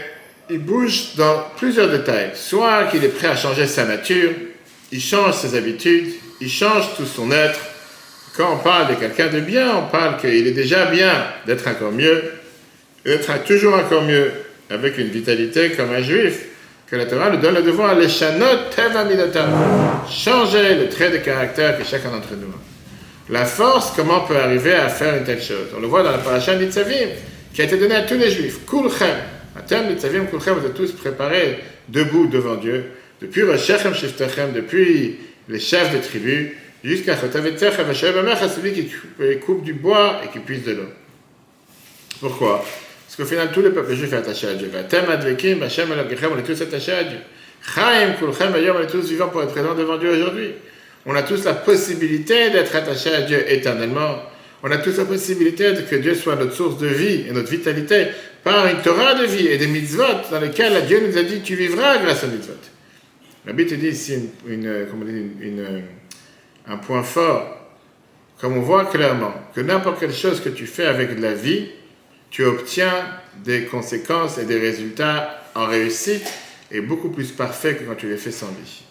il 0.49 0.59
bouge 0.59 1.15
dans 1.15 1.45
plusieurs 1.55 1.89
détails. 1.89 2.31
Soit 2.35 2.85
qu'il 2.85 3.05
est 3.05 3.09
prêt 3.09 3.27
à 3.27 3.37
changer 3.37 3.67
sa 3.67 3.85
nature, 3.85 4.31
il 4.91 5.01
change 5.01 5.35
ses 5.35 5.55
habitudes, 5.55 6.13
il 6.41 6.49
change 6.49 6.95
tout 6.97 7.05
son 7.05 7.31
être. 7.31 7.59
Quand 8.35 8.53
on 8.53 8.57
parle 8.57 8.95
de 8.95 8.99
quelqu'un 8.99 9.27
de 9.27 9.41
bien, 9.41 9.75
on 9.75 9.91
parle 9.91 10.17
qu'il 10.17 10.47
est 10.47 10.51
déjà 10.51 10.85
bien 10.85 11.11
d'être 11.45 11.67
encore 11.67 11.91
mieux, 11.91 12.23
d'être 13.05 13.43
toujours 13.43 13.73
encore 13.73 14.03
mieux, 14.03 14.31
avec 14.69 14.97
une 14.97 15.09
vitalité 15.09 15.71
comme 15.71 15.91
un 15.91 16.01
juif, 16.01 16.45
que 16.89 16.95
la 16.95 17.05
Torah 17.05 17.29
nous 17.29 17.37
donne 17.37 17.55
le 17.55 17.61
devoir, 17.61 17.95
les 17.95 18.09
chanot 18.09 18.69
teva 18.73 19.05
changer 20.09 20.75
le 20.75 20.89
trait 20.89 21.09
de 21.09 21.17
caractère 21.17 21.77
que 21.77 21.83
chacun 21.83 22.09
d'entre 22.09 22.33
nous 22.39 22.47
a. 22.47 22.59
La 23.29 23.45
force, 23.45 23.93
comment 23.95 24.23
on 24.23 24.27
peut 24.27 24.37
arriver 24.37 24.73
à 24.73 24.89
faire 24.89 25.15
une 25.15 25.23
telle 25.23 25.41
chose? 25.41 25.67
On 25.75 25.79
le 25.79 25.87
voit 25.87 26.03
dans 26.03 26.11
la 26.11 26.17
paracha 26.17 26.55
d'Itzavim, 26.55 27.09
qui 27.53 27.61
a 27.61 27.65
été 27.65 27.77
donnée 27.77 27.95
à 27.95 28.01
tous 28.01 28.17
les 28.17 28.29
juifs. 28.29 28.65
Kulchem, 28.65 29.07
à 29.57 29.61
terme 29.61 29.87
d'Itzavim, 29.87 30.25
Kulchem, 30.25 30.55
vous 30.55 30.67
êtes 30.67 30.73
tous 30.73 30.91
préparés 30.93 31.59
debout 31.87 32.27
devant 32.27 32.55
Dieu, 32.55 32.85
depuis 33.21 33.43
Roshechem 33.43 33.93
Shiftachem, 33.93 34.53
depuis 34.53 35.17
les 35.47 35.59
chefs 35.59 35.91
des 35.91 35.99
tribus, 35.99 36.49
jusqu'à 36.83 37.15
celui 37.15 38.73
qui 38.73 38.91
coupe 39.39 39.63
du 39.63 39.73
bois 39.73 40.21
et 40.23 40.27
qui 40.29 40.39
puise 40.39 40.63
de 40.63 40.71
l'eau. 40.73 40.89
Pourquoi? 42.19 42.63
Parce 43.05 43.15
qu'au 43.17 43.25
final, 43.25 43.51
tout 43.51 43.61
le 43.61 43.73
peuple 43.73 43.93
juif 43.93 44.13
est 44.13 44.17
attaché 44.17 44.47
à 44.47 44.53
Dieu. 44.53 44.71
on 44.73 44.77
est 44.77 46.43
tous 46.43 46.61
attachés 46.61 46.93
à 46.93 47.03
Dieu. 47.03 47.19
On 47.77 48.81
est 48.81 48.87
tous 48.87 49.09
vivants 49.09 49.29
pour 49.29 49.43
être 49.43 49.51
présents 49.51 49.75
devant 49.75 49.97
Dieu 49.97 50.11
aujourd'hui. 50.11 50.51
On 51.05 51.15
a 51.15 51.23
tous 51.23 51.43
la 51.43 51.53
possibilité 51.53 52.51
d'être 52.51 52.75
attachés 52.75 53.13
à 53.13 53.21
Dieu 53.21 53.43
éternellement. 53.51 54.23
On 54.63 54.71
a 54.71 54.77
tous 54.77 54.97
la 54.97 55.05
possibilité 55.05 55.73
que 55.89 55.95
Dieu 55.95 56.13
soit 56.13 56.35
notre 56.35 56.53
source 56.53 56.77
de 56.77 56.87
vie 56.87 57.25
et 57.27 57.31
notre 57.31 57.49
vitalité 57.49 58.07
par 58.43 58.67
une 58.67 58.77
Torah 58.81 59.15
de 59.15 59.25
vie 59.25 59.47
et 59.47 59.57
des 59.57 59.67
mitzvot 59.67 60.03
dans 60.29 60.39
lesquels 60.39 60.85
Dieu 60.85 61.01
nous 61.07 61.17
a 61.17 61.23
dit 61.23 61.41
tu 61.41 61.55
vivras 61.55 61.97
grâce 61.97 62.23
aux 62.23 62.27
mitzvot. 62.27 62.53
La 63.45 63.53
Bible 63.53 63.75
dit 63.75 63.87
ici 63.87 64.29
une, 64.47 64.85
une, 65.41 65.83
un 66.67 66.77
point 66.77 67.03
fort, 67.03 67.57
comme 68.39 68.57
on 68.57 68.61
voit 68.61 68.85
clairement 68.85 69.33
que 69.53 69.61
n'importe 69.61 69.99
quelle 69.99 70.13
chose 70.13 70.41
que 70.41 70.49
tu 70.49 70.65
fais 70.65 70.85
avec 70.85 71.15
de 71.15 71.21
la 71.21 71.33
vie, 71.33 71.69
tu 72.29 72.43
obtiens 72.45 72.93
des 73.43 73.65
conséquences 73.65 74.37
et 74.37 74.45
des 74.45 74.59
résultats 74.59 75.43
en 75.53 75.65
réussite 75.65 76.25
et 76.71 76.81
beaucoup 76.81 77.09
plus 77.09 77.31
parfaits 77.31 77.79
que 77.79 77.83
quand 77.83 77.95
tu 77.95 78.07
les 78.07 78.17
fais 78.17 78.31
sans 78.31 78.47
vie. 78.47 78.83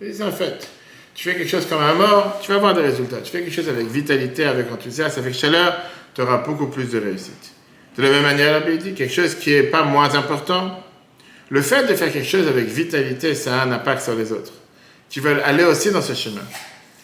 C'est 0.00 0.22
en 0.22 0.32
fait. 0.32 0.68
Tu 1.14 1.28
fais 1.28 1.36
quelque 1.36 1.50
chose 1.50 1.66
comme 1.66 1.82
un 1.82 1.94
mort, 1.94 2.38
tu 2.42 2.50
vas 2.50 2.56
avoir 2.56 2.74
des 2.74 2.82
résultats. 2.82 3.18
Tu 3.18 3.30
fais 3.30 3.42
quelque 3.42 3.54
chose 3.54 3.68
avec 3.68 3.86
vitalité, 3.86 4.44
avec 4.44 4.70
enthousiasme, 4.72 5.20
avec 5.20 5.34
chaleur, 5.34 5.76
tu 6.14 6.22
auras 6.22 6.38
beaucoup 6.38 6.66
plus 6.66 6.90
de 6.90 6.98
réussite. 6.98 7.52
De 7.96 8.02
la 8.02 8.10
même 8.10 8.22
manière, 8.22 8.64
la 8.64 8.76
dit 8.76 8.94
quelque 8.94 9.12
chose 9.12 9.34
qui 9.34 9.50
n'est 9.50 9.64
pas 9.64 9.82
moins 9.82 10.14
important. 10.14 10.82
Le 11.48 11.62
fait 11.62 11.86
de 11.86 11.94
faire 11.94 12.12
quelque 12.12 12.28
chose 12.28 12.46
avec 12.48 12.66
vitalité, 12.66 13.34
ça 13.34 13.60
a 13.60 13.64
un 13.66 13.72
impact 13.72 14.02
sur 14.02 14.14
les 14.14 14.32
autres. 14.32 14.52
Tu 15.08 15.20
veux 15.20 15.44
aller 15.44 15.64
aussi 15.64 15.90
dans 15.90 16.02
ce 16.02 16.14
chemin. 16.14 16.42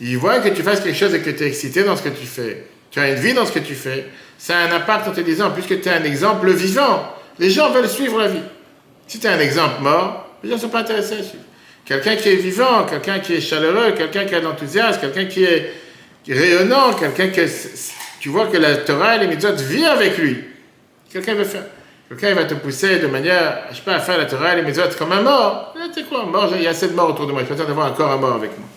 Ils 0.01 0.19
voient 0.19 0.41
que 0.41 0.49
tu 0.49 0.63
fasses 0.63 0.81
quelque 0.81 0.99
chose 0.99 1.15
et 1.15 1.21
que 1.21 1.31
tu 1.31 1.45
es 1.45 1.47
excité 1.47 1.83
dans 1.83 1.97
ce 1.97 2.03
que 2.03 2.11
tu 2.11 2.27
fais. 2.27 2.67
Tu 2.91 3.01
as 3.01 3.11
une 3.11 3.17
vie 3.17 3.35
dans 3.35 3.47
ce 3.47 3.53
que 3.53 3.59
tu 3.59 3.75
fais 3.75 4.07
ça 4.39 4.59
a 4.59 4.61
un 4.69 4.73
impact 4.73 5.09
en 5.09 5.13
te 5.13 5.21
disant, 5.21 5.51
puisque 5.51 5.81
tu 5.81 5.89
es 5.89 5.93
un 5.93 6.05
exemple 6.05 6.51
vivant, 6.51 7.15
les 7.39 7.51
gens 7.51 7.71
veulent 7.71 7.89
suivre 7.89 8.19
la 8.19 8.29
vie. 8.29 8.43
Si 9.07 9.19
tu 9.19 9.27
es 9.27 9.31
un 9.31 9.39
exemple 9.39 9.83
mort, 9.83 10.29
les 10.43 10.51
gens 10.51 10.57
ne 10.57 10.61
sont 10.61 10.69
pas 10.69 10.81
intéressés 10.81 11.15
à 11.15 11.23
suivre. 11.23 11.45
Quelqu'un 11.85 12.17
qui 12.17 12.29
est 12.29 12.37
vivant, 12.37 12.85
quelqu'un 12.85 13.21
qui 13.21 13.35
est 13.35 13.41
chaleureux, 13.41 13.93
quelqu'un 13.93 14.25
qui 14.25 14.35
a 14.35 14.41
de 14.41 14.45
l'enthousiasme, 14.45 15.01
quelqu'un 15.01 15.27
qui 15.27 15.45
est 15.45 15.73
rayonnant, 16.29 16.93
quelqu'un 16.95 17.29
que 17.29 17.47
tu 18.19 18.29
vois 18.29 18.49
que 18.49 18.57
la 18.57 18.77
Torah 18.77 19.17
et 19.17 19.21
les 19.21 19.29
mitzvot 19.29 19.55
vivent 19.55 19.85
avec 19.85 20.19
lui. 20.19 20.45
Quelqu'un 21.13 21.35
veut 21.35 21.45
faire. 21.45 21.63
Quelqu'un 22.09 22.35
va 22.35 22.45
te 22.45 22.55
pousser 22.55 22.99
de 22.99 23.07
manière, 23.07 23.67
je 23.71 23.77
sais 23.77 23.83
pas, 23.83 23.95
à 23.95 24.01
faire 24.01 24.19
la 24.19 24.27
Torah 24.27 24.55
et 24.55 24.57
les 24.57 24.63
mitzvot 24.63 24.83
comme 24.99 25.13
un 25.13 25.23
mort. 25.23 25.75
Tu 25.95 26.01
sais 26.01 26.07
quoi, 26.07 26.25
mort, 26.25 26.53
il 26.57 26.63
y 26.63 26.67
a 26.67 26.71
assez 26.71 26.89
de 26.89 26.95
morts 26.95 27.11
autour 27.11 27.27
de 27.27 27.33
moi. 27.33 27.43
Je 27.43 27.47
préfère 27.47 27.71
avoir 27.71 27.93
encore 27.93 28.11
un 28.11 28.17
mort 28.17 28.35
avec 28.35 28.51
moi. 28.59 28.69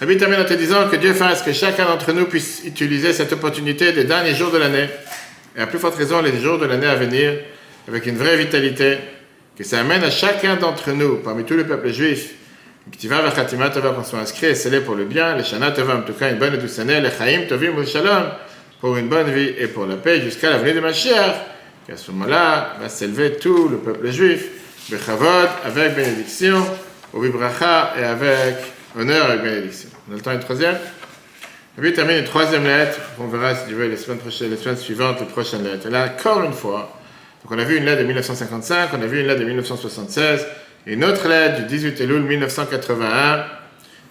La 0.00 0.06
en 0.06 0.44
te 0.46 0.54
disant 0.54 0.88
que 0.88 0.96
Dieu 0.96 1.12
fasse 1.12 1.42
que 1.42 1.52
chacun 1.52 1.84
d'entre 1.84 2.12
nous 2.12 2.24
puisse 2.24 2.62
utiliser 2.64 3.12
cette 3.12 3.34
opportunité 3.34 3.92
des 3.92 4.04
derniers 4.04 4.34
jours 4.34 4.50
de 4.50 4.56
l'année, 4.56 4.88
et 5.54 5.60
à 5.60 5.66
plus 5.66 5.78
forte 5.78 5.96
raison 5.96 6.22
les 6.22 6.40
jours 6.40 6.58
de 6.58 6.64
l'année 6.64 6.86
à 6.86 6.94
venir, 6.94 7.34
avec 7.86 8.06
une 8.06 8.16
vraie 8.16 8.38
vitalité, 8.38 8.96
que 9.58 9.62
ça 9.62 9.80
amène 9.80 10.02
à 10.02 10.10
chacun 10.10 10.56
d'entre 10.56 10.92
nous, 10.92 11.16
parmi 11.16 11.44
tous 11.44 11.54
les 11.54 11.64
peuples 11.64 11.92
juifs, 11.92 12.30
qu'on 12.90 14.04
soit 14.04 14.20
inscrit 14.20 14.46
et 14.46 14.54
scellé 14.54 14.80
pour 14.80 14.94
le 14.94 15.04
bien, 15.04 15.36
les 15.36 15.44
Shana 15.44 15.70
Tova, 15.70 15.96
en 15.96 16.00
tout 16.00 16.14
cas 16.14 16.30
une 16.30 16.38
bonne 16.38 16.54
et 16.54 16.56
douce 16.56 16.78
année, 16.78 16.98
les 16.98 17.10
Chaim 17.10 17.42
Tovim 17.46 17.76
ou 17.76 17.84
Shalom, 17.84 18.30
pour 18.80 18.96
une 18.96 19.08
bonne 19.08 19.30
vie 19.30 19.52
et 19.58 19.66
pour 19.66 19.84
la 19.84 19.96
paix 19.96 20.22
jusqu'à 20.22 20.48
la 20.48 20.56
venue 20.56 20.72
de 20.72 20.80
Mashiach, 20.80 21.36
qu'à 21.86 21.98
ce 21.98 22.10
moment-là 22.12 22.76
va 22.80 22.88
s'élever 22.88 23.32
tout 23.32 23.68
le 23.68 23.76
peuple 23.76 24.10
juif, 24.10 24.46
Bechavod, 24.90 25.50
avec 25.62 25.94
bénédiction, 25.94 26.66
au 27.12 27.20
Vibracha 27.20 27.92
et 28.00 28.04
avec 28.04 28.56
honneur 28.98 29.30
et 29.32 29.36
bénédiction. 29.36 29.89
On 30.10 30.14
a 30.14 30.16
le 30.16 30.22
temps 30.22 30.32
une 30.32 30.40
troisième 30.40 30.76
puis 31.78 31.92
termine 31.92 32.18
une 32.18 32.24
troisième 32.24 32.64
lettre. 32.64 32.98
On 33.20 33.28
verra 33.28 33.54
si 33.54 33.68
tu 33.68 33.74
veux 33.74 33.86
les 33.86 33.96
semaines, 33.96 34.18
prochaines, 34.18 34.50
les 34.50 34.56
semaines 34.56 34.76
suivantes, 34.76 35.20
les 35.20 35.26
prochaines 35.26 35.62
lettres. 35.62 35.86
Et 35.86 35.90
là, 35.90 36.12
encore 36.12 36.42
une 36.42 36.52
fois, 36.52 36.98
donc 37.42 37.52
on 37.52 37.58
a 37.58 37.64
vu 37.64 37.76
une 37.76 37.84
lettre 37.84 38.00
de 38.00 38.06
1955, 38.06 38.90
on 38.92 39.00
a 39.00 39.06
vu 39.06 39.20
une 39.20 39.28
lettre 39.28 39.40
de 39.40 39.44
1976, 39.46 40.46
et 40.86 40.94
une 40.94 41.04
autre 41.04 41.28
lettre 41.28 41.60
du 41.60 41.66
18 41.66 42.00
Elul 42.00 42.22
1981, 42.22 43.44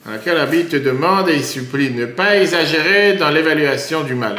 dans 0.06 0.12
laquelle 0.12 0.38
la 0.38 0.46
Bible 0.46 0.70
te 0.70 0.78
demande 0.78 1.30
et 1.30 1.36
il 1.36 1.44
supplie 1.44 1.92
ne 1.92 2.06
pas 2.06 2.38
exagérer 2.38 3.18
dans 3.18 3.30
l'évaluation 3.30 4.04
du 4.04 4.16
mal. 4.16 4.38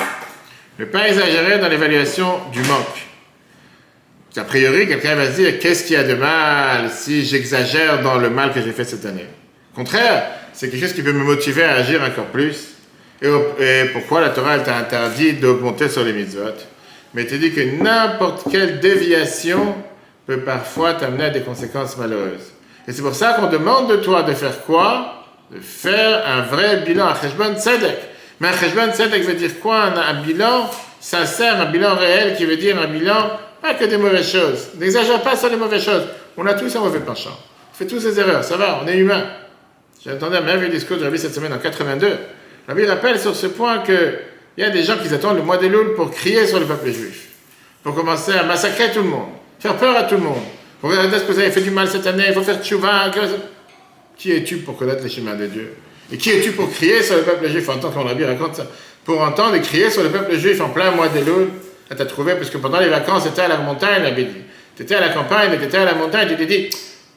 Ne 0.79 0.87
pas 0.87 1.09
exagérer 1.09 1.59
dans 1.59 1.69
l'évaluation 1.69 2.41
du 2.53 2.63
manque. 2.63 3.07
A 4.35 4.45
priori, 4.45 4.89
quelqu'un 4.89 5.15
va 5.15 5.31
se 5.31 5.37
dire, 5.37 5.59
qu'est-ce 5.59 5.85
qu'il 5.85 5.95
y 5.95 5.99
a 5.99 6.05
de 6.05 6.15
mal 6.15 6.89
si 6.91 7.25
j'exagère 7.25 8.03
dans 8.03 8.17
le 8.17 8.31
mal 8.31 8.53
que 8.53 8.63
j'ai 8.63 8.73
fait 8.73 8.85
cette 8.85 9.05
année? 9.05 9.27
Au 9.73 9.77
contraire, 9.77 10.25
c'est 10.61 10.69
quelque 10.69 10.83
chose 10.83 10.93
qui 10.93 11.01
peut 11.01 11.15
me 11.15 11.25
motiver 11.25 11.65
à 11.65 11.77
agir 11.77 12.03
encore 12.03 12.27
plus. 12.27 12.75
Et, 13.23 13.31
pourquoi 13.95 14.21
la 14.21 14.29
Torah 14.29 14.59
t'a 14.59 14.77
interdit 14.77 15.33
d'augmenter 15.33 15.89
sur 15.89 16.05
les 16.05 16.13
mitzvot? 16.13 16.53
Mais 17.15 17.25
tu 17.25 17.39
dit 17.39 17.51
que 17.51 17.83
n'importe 17.83 18.43
quelle 18.51 18.79
déviation 18.79 19.75
peut 20.27 20.41
parfois 20.41 20.93
t'amener 20.93 21.25
à 21.25 21.31
des 21.31 21.41
conséquences 21.41 21.97
malheureuses. 21.97 22.53
Et 22.87 22.93
c'est 22.93 23.01
pour 23.01 23.15
ça 23.15 23.33
qu'on 23.33 23.47
demande 23.47 23.91
de 23.91 23.97
toi 23.97 24.23
de 24.23 24.35
faire 24.35 24.61
quoi? 24.67 25.25
De 25.51 25.61
faire 25.61 26.27
un 26.29 26.43
vrai 26.43 26.83
bilan, 26.87 27.07
un 27.07 27.15
cheshbon 27.15 27.57
tzedek. 27.57 27.97
Mais 28.41 28.49
un 28.49 28.53
cheshbon 28.53 28.93
tzedek 28.93 29.23
veut 29.23 29.35
dire 29.37 29.61
quoi? 29.61 29.85
Un, 29.85 29.97
un 29.97 30.23
bilan 30.23 30.69
sincère, 31.01 31.59
un 31.59 31.71
bilan 31.71 31.95
réel 31.95 32.37
qui 32.37 32.45
veut 32.45 32.59
dire 32.59 32.79
un 32.79 32.87
bilan, 32.87 33.31
pas 33.63 33.73
que 33.73 33.87
des 33.87 33.97
mauvaises 33.97 34.31
choses. 34.31 34.69
N'exagère 34.79 35.23
pas 35.23 35.37
sur 35.37 35.49
les 35.49 35.57
mauvaises 35.57 35.87
choses. 35.87 36.05
On 36.37 36.45
a 36.45 36.53
tous 36.53 36.77
un 36.77 36.81
mauvais 36.81 37.01
penchant. 37.01 37.39
On 37.73 37.77
fait 37.79 37.87
tous 37.87 38.03
des 38.05 38.21
erreurs, 38.21 38.45
ça 38.45 38.59
va, 38.59 38.83
on 38.85 38.87
est 38.87 38.99
humain. 38.99 39.25
J'ai 40.03 40.13
entendu 40.13 40.37
un 40.37 40.41
merveilleux 40.41 40.73
discours 40.73 40.97
de 40.97 41.05
Rabbi 41.05 41.19
cette 41.19 41.35
semaine 41.35 41.53
en 41.53 41.59
82. 41.59 42.09
Rabbi 42.67 42.87
rappelle 42.87 43.19
sur 43.21 43.37
ce 43.37 43.47
point 43.49 43.81
qu'il 43.81 44.19
y 44.57 44.63
a 44.63 44.71
des 44.71 44.83
gens 44.83 44.97
qui 44.97 45.13
attendent 45.13 45.37
le 45.37 45.43
mois 45.43 45.59
des 45.59 45.69
Louls 45.69 45.95
pour 45.95 46.11
crier 46.11 46.47
sur 46.47 46.59
le 46.59 46.65
peuple 46.65 46.91
juif, 46.91 47.29
pour 47.83 47.95
commencer 47.95 48.33
à 48.33 48.45
massacrer 48.45 48.93
tout 48.93 49.03
le 49.03 49.09
monde, 49.11 49.29
faire 49.59 49.77
peur 49.77 49.95
à 49.95 50.05
tout 50.05 50.15
le 50.15 50.23
monde. 50.23 50.43
Pour 50.81 50.89
regarder 50.89 51.19
ce 51.19 51.25
que 51.25 51.33
vous 51.33 51.39
avez 51.39 51.51
fait 51.51 51.61
du 51.61 51.71
mal 51.71 51.87
cette 51.87 52.07
année, 52.07 52.25
il 52.29 52.33
faut 52.33 52.43
faire 52.43 52.63
tchouva. 52.63 53.11
Qui 54.17 54.33
es-tu 54.33 54.59
pour 54.59 54.79
connaître 54.79 55.03
les 55.03 55.11
chemins 55.11 55.35
de 55.35 55.47
Dieu? 55.47 55.75
Et 56.11 56.17
qui 56.17 56.31
es-tu 56.31 56.53
pour 56.53 56.71
crier 56.73 57.03
sur 57.03 57.17
le 57.17 57.23
peuple 57.23 57.51
juif? 57.51 57.69
En 57.69 57.77
tant 57.77 57.91
qu'on 57.91 58.05
Rabbi 58.05 58.25
raconte 58.25 58.57
ça. 58.57 58.67
Pour 59.05 59.21
entendre 59.21 59.57
et 59.57 59.61
crier 59.61 59.91
sur 59.91 60.03
le 60.03 60.09
peuple 60.09 60.35
juif 60.39 60.63
en 60.63 60.71
plein 60.71 60.93
mois 60.93 61.09
des 61.09 61.21
Louls, 61.21 61.51
tu 61.95 62.01
as 62.01 62.07
trouvé, 62.07 62.37
parce 62.37 62.49
que 62.49 62.57
pendant 62.57 62.81
les 62.81 62.89
vacances, 62.89 63.25
tu 63.25 63.29
étais 63.29 63.43
à 63.43 63.49
la 63.49 63.59
montagne, 63.59 64.03
Rabbi 64.03 64.25
dit. 64.25 64.33
Tu 64.77 64.83
étais 64.83 64.95
à 64.95 65.01
la 65.01 65.11
campagne, 65.11 65.59
tu 65.59 65.65
étais 65.65 65.77
à 65.77 65.85
la 65.85 65.95
montagne, 65.95 66.29
tu 66.29 66.37
t'es 66.37 66.47
dit, 66.47 66.71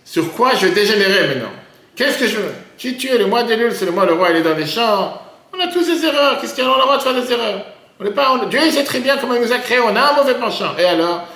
sur 0.04 0.34
quoi 0.34 0.52
je 0.60 0.68
dégénérer 0.68 1.28
maintenant? 1.28 1.54
Qu'est-ce 1.96 2.20
que 2.20 2.28
je 2.28 2.36
veux? 2.36 2.52
Si 2.78 2.98
tu 2.98 3.08
es 3.08 3.18
le 3.18 3.28
mois 3.28 3.44
d'Elul, 3.44 3.74
c'est 3.74 3.86
le 3.86 3.92
mois, 3.92 4.06
le 4.06 4.14
roi, 4.14 4.30
il 4.32 4.38
est 4.38 4.42
dans 4.42 4.56
les 4.56 4.66
champs. 4.66 5.22
On 5.56 5.60
a 5.60 5.68
tous 5.68 5.86
des 5.86 6.06
erreurs. 6.06 6.40
Qu'est-ce 6.40 6.56
qu'il 6.56 6.64
y 6.64 6.68
a? 6.68 6.72
A 6.72 6.76
le 6.76 6.82
droit 6.82 6.98
de 6.98 7.02
faire 7.02 7.14
des 7.14 7.32
erreurs. 7.32 7.66
On 8.00 8.12
pas, 8.12 8.46
Dieu, 8.50 8.60
il 8.66 8.72
sait 8.72 8.84
très 8.84 9.00
bien 9.00 9.18
comment 9.18 9.36
il 9.36 9.42
nous 9.42 9.52
a 9.52 9.60
créés. 9.60 9.80
On 9.80 9.96
a 9.96 10.02
un 10.02 10.14
mauvais 10.14 10.34
penchant. 10.36 10.76
Et 10.78 10.86
alors, 10.86 11.28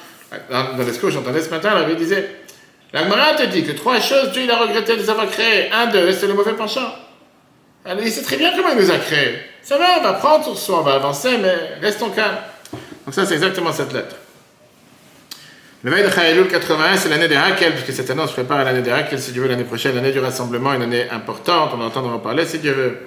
dans, 0.49 0.73
dans 0.75 0.85
que 0.85 1.09
j'entendais 1.09 1.41
ce 1.41 1.49
matin, 1.49 1.73
la 1.75 1.93
disait 1.93 2.35
La 2.93 3.03
te 3.35 3.43
dit 3.43 3.63
que 3.63 3.71
trois 3.73 3.99
choses, 3.99 4.31
Dieu, 4.31 4.43
il 4.43 4.51
a 4.51 4.57
regretté 4.57 4.95
de 4.95 5.01
les 5.01 5.09
avoir 5.09 5.29
créées. 5.29 5.69
Un, 5.71 5.87
deux, 5.87 6.11
c'est 6.11 6.27
le 6.27 6.33
mauvais 6.33 6.53
penchant. 6.53 6.93
Il 8.01 8.11
sait 8.11 8.23
très 8.23 8.37
bien 8.37 8.51
comment 8.55 8.69
il 8.69 8.77
nous 8.77 8.91
a 8.91 8.97
créés. 8.97 9.39
Ça 9.61 9.77
va, 9.77 9.99
on 9.99 10.03
va 10.03 10.13
prendre 10.13 10.43
sur 10.43 10.57
soi, 10.57 10.79
on 10.79 10.83
va 10.83 10.95
avancer, 10.95 11.37
mais 11.37 11.55
restons 11.81 12.09
calmes. 12.09 12.37
Donc, 13.05 13.13
ça, 13.13 13.25
c'est 13.25 13.35
exactement 13.35 13.71
cette 13.71 13.93
lettre. 13.93 14.15
Le 15.83 15.91
veille 15.91 16.05
de 16.05 16.09
Chaïloul 16.09 16.47
81, 16.47 16.97
c'est 16.97 17.07
l'année 17.07 17.27
des 17.27 17.35
Hakel, 17.35 17.73
puisque 17.73 17.93
cette 17.93 18.09
année 18.09 18.23
on 18.23 18.27
se 18.27 18.33
prépare 18.33 18.57
à 18.57 18.63
l'année 18.63 18.81
des 18.81 18.89
Hakel, 18.89 19.19
si 19.19 19.31
Dieu 19.31 19.43
veut, 19.43 19.47
l'année 19.47 19.63
prochaine, 19.63 19.93
l'année 19.93 20.11
du 20.11 20.17
rassemblement, 20.17 20.73
une 20.73 20.81
année 20.81 21.07
importante, 21.11 21.69
on 21.77 21.81
entend 21.81 22.03
en 22.03 22.17
parler, 22.17 22.47
si 22.47 22.57
Dieu 22.57 22.71
veut. 22.71 22.97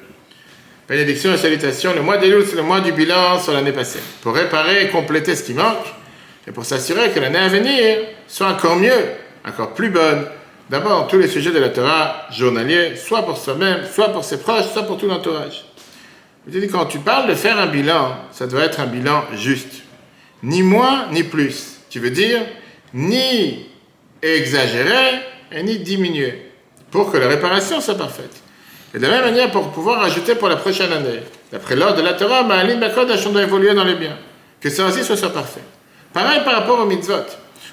Bénédiction 0.88 1.34
et 1.34 1.36
salutation, 1.36 1.92
le 1.96 2.02
mois 2.02 2.16
d'Elul, 2.16 2.46
c'est 2.46 2.54
le 2.54 2.62
mois 2.62 2.80
du 2.80 2.92
bilan 2.92 3.40
sur 3.40 3.52
l'année 3.52 3.72
passée, 3.72 3.98
pour 4.22 4.36
réparer 4.36 4.84
et 4.84 4.88
compléter 4.88 5.34
ce 5.34 5.42
qui 5.42 5.52
manque, 5.52 5.84
et 6.46 6.52
pour 6.52 6.64
s'assurer 6.64 7.10
que 7.10 7.18
l'année 7.18 7.40
à 7.40 7.48
venir 7.48 7.98
soit 8.28 8.46
encore 8.46 8.76
mieux, 8.76 9.02
encore 9.44 9.74
plus 9.74 9.90
bonne. 9.90 10.26
D'abord, 10.68 11.08
tous 11.08 11.18
les 11.18 11.26
sujets 11.26 11.50
de 11.50 11.58
la 11.58 11.70
Torah 11.70 12.28
journaliers, 12.30 12.94
soit 12.94 13.26
pour 13.26 13.36
soi-même, 13.36 13.80
soit 13.92 14.10
pour 14.10 14.22
ses 14.22 14.38
proches, 14.38 14.68
soit 14.72 14.84
pour 14.84 14.96
tout 14.96 15.08
l'entourage. 15.08 15.64
Quand 16.70 16.86
tu 16.86 17.00
parles 17.00 17.28
de 17.28 17.34
faire 17.34 17.58
un 17.58 17.66
bilan, 17.66 18.14
ça 18.30 18.46
doit 18.46 18.62
être 18.62 18.78
un 18.78 18.86
bilan 18.86 19.24
juste. 19.34 19.82
Ni 20.44 20.62
moins, 20.62 21.08
ni 21.10 21.24
plus. 21.24 21.80
Tu 21.90 21.98
veux 21.98 22.10
dire, 22.10 22.38
ni 22.94 23.66
exagérer, 24.22 25.20
et 25.52 25.62
ni 25.62 25.78
diminuer. 25.78 26.50
Pour 26.90 27.10
que 27.10 27.18
la 27.18 27.28
réparation 27.28 27.80
soit 27.80 27.96
parfaite. 27.96 28.42
Et 28.94 28.98
de 28.98 29.02
la 29.02 29.10
même 29.10 29.24
manière, 29.24 29.50
pour 29.50 29.70
pouvoir 29.70 30.02
ajouter 30.02 30.34
pour 30.34 30.48
la 30.48 30.56
prochaine 30.56 30.92
année. 30.92 31.20
D'après 31.52 31.76
l'ordre 31.76 31.96
de 31.96 32.02
la 32.02 32.14
Torah, 32.14 32.42
Ma'alim 32.42 32.80
Bakodash, 32.80 33.26
on 33.26 33.30
doit 33.30 33.42
évoluer 33.42 33.74
dans 33.74 33.84
les 33.84 33.94
biens. 33.94 34.18
Que 34.60 34.68
ça 34.70 34.86
aussi 34.86 35.04
soit, 35.04 35.32
parfait. 35.32 35.62
Pareil 36.12 36.40
par 36.44 36.54
rapport 36.54 36.80
au 36.80 36.86
mitzvot. 36.86 37.14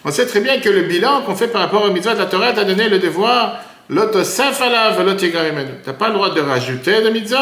On 0.05 0.11
sait 0.11 0.27
très 0.27 0.41
bien 0.41 0.59
que 0.59 0.69
le 0.69 0.83
bilan 0.83 1.21
qu'on 1.23 1.35
fait 1.35 1.47
par 1.47 1.61
rapport 1.61 1.83
au 1.83 1.91
mitzvot, 1.91 2.13
la 2.15 2.27
Torah 2.27 2.53
t'a 2.53 2.63
donné 2.63 2.87
le 2.87 2.99
devoir, 2.99 3.63
l'otosafalav, 3.89 5.03
l'otigarimenu. 5.03 5.71
Tu 5.83 5.89
n'as 5.89 5.95
pas 5.95 6.09
le 6.09 6.13
droit 6.13 6.29
de 6.29 6.41
rajouter 6.41 7.01
de 7.01 7.09
mitzvot, 7.09 7.37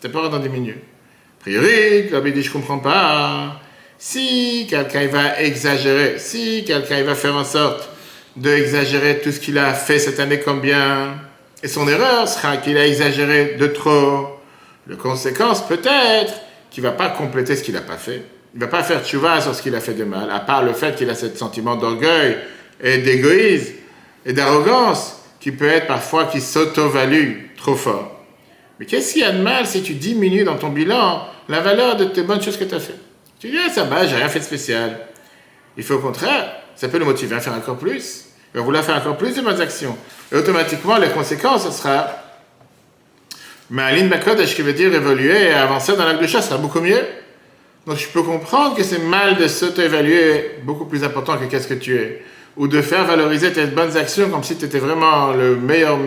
tu 0.00 0.06
n'as 0.06 0.12
pas 0.12 0.22
le 0.22 0.28
droit 0.28 0.38
d'en 0.38 0.42
diminuer. 0.42 0.84
A 1.40 1.42
priori, 1.42 2.08
je 2.08 2.52
comprends 2.52 2.78
pas. 2.78 3.60
Si 3.98 4.66
quelqu'un 4.68 5.06
va 5.06 5.40
exagérer, 5.40 6.18
si 6.18 6.64
quelqu'un 6.64 7.02
va 7.02 7.14
faire 7.14 7.34
en 7.34 7.44
sorte 7.44 7.88
d'exagérer 8.36 9.20
tout 9.20 9.32
ce 9.32 9.40
qu'il 9.40 9.58
a 9.58 9.72
fait 9.72 9.98
cette 9.98 10.20
année 10.20 10.40
comme 10.40 10.60
bien, 10.60 11.14
et 11.62 11.68
son 11.68 11.88
erreur 11.88 12.28
sera 12.28 12.58
qu'il 12.58 12.76
a 12.76 12.86
exagéré 12.86 13.56
de 13.58 13.66
trop. 13.66 14.38
La 14.86 14.96
conséquence, 14.96 15.66
peut-être, 15.66 16.34
qu'il 16.70 16.82
va 16.82 16.92
pas 16.92 17.08
compléter 17.08 17.56
ce 17.56 17.62
qu'il 17.62 17.74
n'a 17.74 17.80
pas 17.80 17.96
fait. 17.96 18.22
Il 18.54 18.60
va 18.60 18.66
pas 18.66 18.82
faire 18.82 19.04
tchouva 19.04 19.40
sur 19.40 19.54
ce 19.54 19.62
qu'il 19.62 19.74
a 19.74 19.80
fait 19.80 19.94
de 19.94 20.04
mal, 20.04 20.30
à 20.30 20.40
part 20.40 20.62
le 20.62 20.72
fait 20.74 20.94
qu'il 20.94 21.08
a 21.10 21.14
ce 21.14 21.34
sentiment 21.34 21.76
d'orgueil 21.76 22.36
et 22.82 22.98
d'égoïsme 22.98 23.72
et 24.24 24.32
d'arrogance 24.32 25.22
qui 25.40 25.52
peut 25.52 25.68
être 25.68 25.86
parfois 25.86 26.26
qui 26.26 26.40
s'auto-value 26.40 27.56
trop 27.56 27.74
fort. 27.74 28.24
Mais 28.78 28.86
qu'est-ce 28.86 29.14
qu'il 29.14 29.22
y 29.22 29.24
a 29.24 29.32
de 29.32 29.40
mal 29.40 29.66
si 29.66 29.82
tu 29.82 29.94
diminues 29.94 30.44
dans 30.44 30.56
ton 30.56 30.68
bilan 30.68 31.26
la 31.48 31.60
valeur 31.60 31.96
de 31.96 32.04
tes 32.04 32.22
bonnes 32.22 32.42
choses 32.42 32.58
que 32.58 32.64
tu 32.64 32.74
as 32.74 32.80
fait? 32.80 32.94
Tu 33.38 33.50
dis, 33.50 33.58
ah, 33.64 33.70
ça 33.70 33.84
va, 33.84 34.06
j'ai 34.06 34.16
rien 34.16 34.28
fait 34.28 34.38
de 34.38 34.44
spécial. 34.44 34.98
Il 35.76 35.84
faut 35.84 35.94
au 35.94 35.98
contraire, 35.98 36.52
ça 36.74 36.88
peut 36.88 36.98
le 36.98 37.04
motiver 37.04 37.36
à 37.36 37.40
faire 37.40 37.52
encore 37.52 37.76
plus. 37.76 38.26
Il 38.54 38.58
va 38.58 38.64
vouloir 38.64 38.82
faire 38.82 38.96
encore 38.96 39.16
plus 39.18 39.34
de 39.34 39.42
bonnes 39.42 39.60
actions. 39.60 39.96
Et 40.32 40.36
automatiquement, 40.36 40.96
les 40.96 41.10
conséquences, 41.10 41.66
ce 41.66 41.70
sera. 41.70 42.08
Mais 43.68 43.82
Aline 43.82 44.08
Bakodesh, 44.08 44.54
qui 44.54 44.62
veut 44.62 44.72
dire 44.72 44.94
évoluer 44.94 45.48
et 45.48 45.52
avancer 45.52 45.96
dans 45.96 46.06
l'acte 46.06 46.22
de 46.22 46.26
chasse, 46.26 46.48
sera 46.48 46.58
beaucoup 46.58 46.80
mieux. 46.80 47.02
Donc 47.86 47.98
je 47.98 48.08
peux 48.08 48.22
comprendre 48.22 48.76
que 48.76 48.82
c'est 48.82 48.98
mal 48.98 49.36
de 49.36 49.46
s'auto-évaluer 49.46 50.60
beaucoup 50.64 50.86
plus 50.86 51.04
important 51.04 51.36
que 51.36 51.44
qu'est-ce 51.44 51.68
que 51.68 51.74
tu 51.74 51.96
es. 51.96 52.22
Ou 52.56 52.68
de 52.68 52.80
faire 52.80 53.04
valoriser 53.04 53.52
tes 53.52 53.66
bonnes 53.66 53.96
actions 53.96 54.30
comme 54.30 54.42
si 54.42 54.56
tu 54.56 54.64
étais 54.64 54.78
vraiment 54.78 55.32
le 55.32 55.56
meilleur 55.56 55.98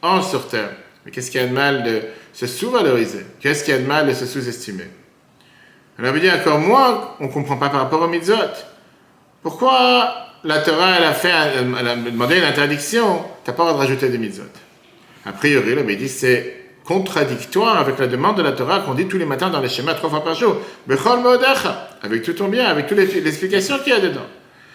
ange 0.00 0.28
sur 0.28 0.46
Terre. 0.46 0.70
Mais 1.04 1.10
qu'est-ce 1.10 1.30
qu'il 1.30 1.40
y 1.40 1.44
a 1.44 1.46
de 1.48 1.52
mal 1.52 1.82
de 1.82 2.02
se 2.32 2.46
sous-valoriser? 2.46 3.26
Qu'est-ce 3.40 3.64
qu'il 3.64 3.74
y 3.74 3.76
a 3.76 3.80
de 3.80 3.86
mal 3.86 4.06
de 4.06 4.14
se 4.14 4.26
sous-estimer? 4.26 4.86
Alors, 5.98 6.12
veut 6.12 6.20
dire 6.20 6.34
encore 6.34 6.60
moins, 6.60 7.14
on 7.18 7.26
ne 7.26 7.32
comprend 7.32 7.56
pas 7.56 7.70
par 7.70 7.80
rapport 7.80 8.02
au 8.02 8.08
mitzvot. 8.08 8.36
Pourquoi 9.42 10.14
la 10.44 10.60
Torah, 10.60 10.96
elle 10.98 11.04
a, 11.04 11.12
fait, 11.12 11.30
elle 11.30 11.88
a 11.88 11.96
demandé 11.96 12.38
une 12.38 12.44
interdiction, 12.44 13.24
tu 13.44 13.50
n'as 13.50 13.56
pas 13.56 13.64
le 13.64 13.70
droit 13.70 13.72
de 13.72 13.88
rajouter 13.88 14.08
des 14.08 14.18
mitzvot. 14.18 14.44
A 15.26 15.32
priori, 15.32 15.74
le 15.74 15.96
dit 15.96 16.08
c'est 16.08 16.54
contradictoire 16.84 17.76
avec 17.76 17.98
la 17.98 18.06
demande 18.06 18.38
de 18.38 18.42
la 18.42 18.52
Torah 18.52 18.80
qu'on 18.80 18.94
dit 18.94 19.06
tous 19.06 19.18
les 19.18 19.26
matins 19.26 19.50
dans 19.50 19.60
les 19.60 19.68
schémas 19.68 19.94
trois 19.94 20.08
fois 20.08 20.24
par 20.24 20.34
jour. 20.34 20.56
Bechol 20.86 21.18
avec 22.02 22.22
tout 22.22 22.32
ton 22.32 22.48
bien, 22.48 22.66
avec 22.66 22.86
toutes 22.86 22.98
les, 22.98 23.26
explications 23.26 23.78
qu'il 23.80 23.92
y 23.92 23.96
a 23.96 24.00
dedans. 24.00 24.26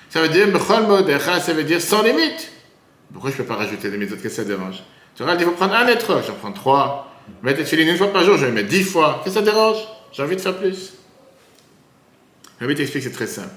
Ça 0.09 0.21
veut 0.21 0.29
dire 0.29 0.47
Bechol 0.47 0.83
ça 1.41 1.53
veut 1.53 1.63
dire 1.63 1.81
sans 1.81 2.03
limite. 2.03 2.51
Pourquoi 3.11 3.31
je 3.31 3.35
ne 3.35 3.41
peux 3.41 3.47
pas 3.47 3.55
rajouter 3.55 3.89
des 3.89 3.97
mitzvot? 3.97 4.17
Qu'est-ce 4.17 4.37
que 4.37 4.43
ça 4.43 4.43
dérange? 4.43 4.83
Torah 5.15 5.35
dit 5.35 5.43
il 5.43 5.47
faut 5.47 5.55
prendre 5.55 5.75
un 5.75 5.87
être, 5.87 6.21
j'en 6.27 6.33
prends 6.33 6.51
trois. 6.51 7.09
Mettre 7.41 7.61
les 7.61 7.83
une 7.83 7.97
fois 7.97 8.11
par 8.11 8.23
jour, 8.23 8.37
je 8.37 8.45
vais 8.45 8.51
mettre 8.51 8.69
dix 8.69 8.83
fois. 8.83 9.21
Qu'est-ce 9.23 9.35
que 9.35 9.45
ça 9.45 9.45
dérange? 9.45 9.77
J'ai 10.11 10.23
envie 10.23 10.35
de 10.35 10.41
faire 10.41 10.57
plus. 10.57 10.93
Le 12.59 12.73
t'explique, 12.75 13.03
c'est 13.03 13.11
très 13.11 13.27
simple. 13.27 13.49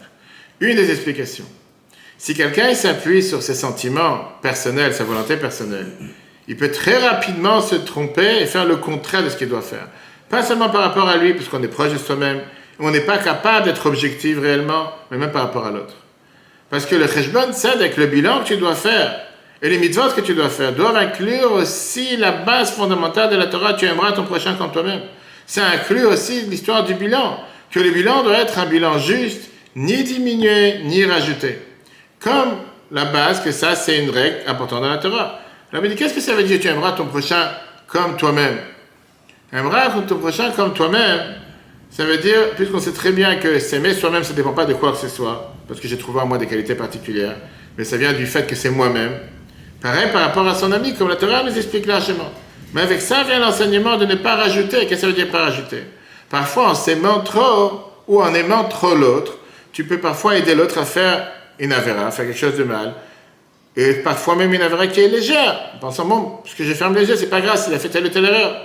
Une 0.61 0.77
des 0.77 0.91
explications. 0.91 1.45
Si 2.19 2.35
quelqu'un 2.35 2.75
s'appuie 2.75 3.23
sur 3.23 3.43
ses 3.43 3.55
sentiments 3.55 4.33
personnels, 4.43 4.95
sa 4.95 5.05
volonté 5.05 5.37
personnelle, 5.37 5.89
il 6.49 6.57
peut 6.57 6.71
très 6.71 6.97
rapidement 6.97 7.61
se 7.61 7.75
tromper 7.75 8.41
et 8.41 8.47
faire 8.47 8.65
le 8.65 8.77
contraire 8.77 9.23
de 9.23 9.29
ce 9.29 9.37
qu'il 9.37 9.49
doit 9.49 9.63
faire. 9.63 9.89
Pas 10.29 10.43
seulement 10.43 10.71
par 10.71 10.81
rapport 10.81 11.09
à 11.09 11.17
lui, 11.17 11.35
puisqu'on 11.35 11.63
est 11.63 11.69
proche 11.69 11.93
de 11.93 11.99
soi-même, 11.99 12.41
on 12.79 12.91
n'est 12.91 13.01
pas 13.01 13.19
capable 13.19 13.67
d'être 13.67 13.87
objectif 13.87 14.41
réellement, 14.41 14.93
mais 15.11 15.19
même 15.19 15.31
par 15.31 15.43
rapport 15.43 15.67
à 15.67 15.71
l'autre. 15.71 15.95
Parce 16.71 16.87
que 16.87 16.97
le 16.97 17.07
cheshbon, 17.07 17.53
c'est 17.53 17.71
avec 17.71 17.97
le 17.97 18.07
bilan 18.07 18.41
que 18.41 18.49
tu 18.49 18.57
dois 18.57 18.75
faire. 18.75 19.21
Et 19.63 19.69
les 19.69 19.79
mitzvot 19.79 20.11
que 20.15 20.21
tu 20.21 20.35
dois 20.35 20.51
faire 20.51 20.73
doivent 20.73 20.97
inclure 20.97 21.53
aussi 21.53 22.17
la 22.17 22.33
base 22.33 22.73
fondamentale 22.73 23.31
de 23.31 23.37
la 23.37 23.47
Torah, 23.47 23.75
tu 23.75 23.87
aimeras 23.87 24.13
ton 24.13 24.25
prochain 24.25 24.55
comme 24.55 24.71
toi-même. 24.71 25.01
Ça 25.47 25.67
inclut 25.67 26.05
aussi 26.05 26.43
l'histoire 26.43 26.85
du 26.85 26.95
bilan, 26.95 27.41
que 27.77 27.81
le 27.83 27.91
bilan 27.91 28.23
doit 28.23 28.39
être 28.39 28.59
un 28.59 28.65
bilan 28.65 28.99
juste, 28.99 29.51
ni 29.75 30.03
diminué, 30.03 30.79
ni 30.85 31.05
rajouté 31.05 31.59
comme 32.19 32.57
la 32.91 33.05
base 33.05 33.43
que 33.45 33.53
ça, 33.53 33.75
c'est 33.75 33.99
une 33.99 34.09
règle 34.09 34.39
importante 34.47 34.81
dans 34.81 34.89
la 34.89 34.97
Torah. 34.97 35.41
Alors, 35.71 35.85
dit, 35.87 35.95
qu'est-ce 35.95 36.15
que 36.15 36.21
ça 36.21 36.33
veut 36.33 36.43
dire? 36.43 36.59
Tu 36.59 36.69
aimeras 36.69 36.93
ton 36.93 37.05
prochain 37.05 37.51
comme 37.87 38.17
toi-même. 38.17 38.57
Aimeras 39.53 39.91
ton 40.09 40.17
prochain 40.17 40.51
comme 40.57 40.73
toi-même, 40.73 41.21
ça 41.91 42.07
veut 42.07 42.17
dire, 42.17 42.51
puisqu'on 42.57 42.81
sait 42.81 42.95
très 42.95 43.12
bien 43.12 43.37
que 43.37 43.59
s'aimer 43.59 43.93
soi-même, 43.93 44.25
ça 44.25 44.31
ne 44.31 44.37
dépend 44.37 44.55
pas 44.55 44.65
de 44.65 44.73
quoi 44.73 44.93
que 44.93 44.99
ce 44.99 45.09
soit, 45.09 45.55
parce 45.69 45.79
que 45.79 45.87
j'ai 45.87 45.99
trouvé 45.99 46.21
en 46.21 46.27
moi 46.27 46.39
des 46.39 46.47
qualités 46.47 46.75
particulières, 46.75 47.37
mais 47.77 47.85
ça 47.85 47.99
vient 47.99 48.15
du 48.15 48.27
fait 48.27 48.47
que 48.47 48.57
c'est 48.57 48.71
moi-même. 48.71 49.12
Pareil 49.83 50.09
par 50.15 50.23
rapport 50.23 50.49
à 50.49 50.55
son 50.55 50.73
ami, 50.73 50.95
comme 50.95 51.11
la 51.11 51.17
Torah 51.17 51.43
nous 51.43 51.55
explique 51.55 51.85
largement. 51.85 52.33
Mais 52.73 52.81
avec 52.81 53.03
ça 53.03 53.23
vient 53.25 53.39
l'enseignement 53.39 53.99
de 53.99 54.07
ne 54.07 54.15
pas 54.15 54.37
rajouter. 54.37 54.79
Qu'est-ce 54.87 54.89
que 54.89 54.97
ça 54.97 55.07
veut 55.09 55.12
dire 55.12 55.29
pas 55.29 55.45
rajouter? 55.45 55.83
Parfois, 56.31 56.71
en 56.71 56.75
s'aimant 56.75 57.21
trop 57.21 57.93
ou 58.09 58.23
en 58.23 58.35
aimant 58.35 58.65
trop 58.65 58.95
l'autre, 58.95 59.39
tu 59.73 59.85
peux 59.85 59.99
parfois 59.99 60.37
aider 60.37 60.55
l'autre 60.55 60.79
à 60.79 60.85
faire 60.85 61.29
une 61.59 61.73
avéra, 61.73 62.11
faire 62.11 62.27
quelque 62.27 62.39
chose 62.39 62.57
de 62.57 62.65
mal. 62.65 62.95
Et 63.77 63.95
parfois 63.95 64.37
même 64.37 64.53
une 64.53 64.62
avéra 64.62 64.87
qui 64.87 65.01
est 65.01 65.09
légère, 65.09 65.73
en 65.75 65.79
pensant, 65.79 66.07
bon, 66.07 66.39
ce 66.47 66.55
que 66.55 66.65
j'ai 66.65 66.75
fait 66.75 66.85
un 66.85 66.93
léger, 66.93 67.17
c'est 67.17 67.29
pas 67.29 67.43
grave 67.43 67.62
s'il 67.62 67.75
a 67.75 67.79
fait 67.79 67.91
telle 67.91 68.07
ou 68.07 68.09
telle 68.09 68.25
erreur. 68.25 68.57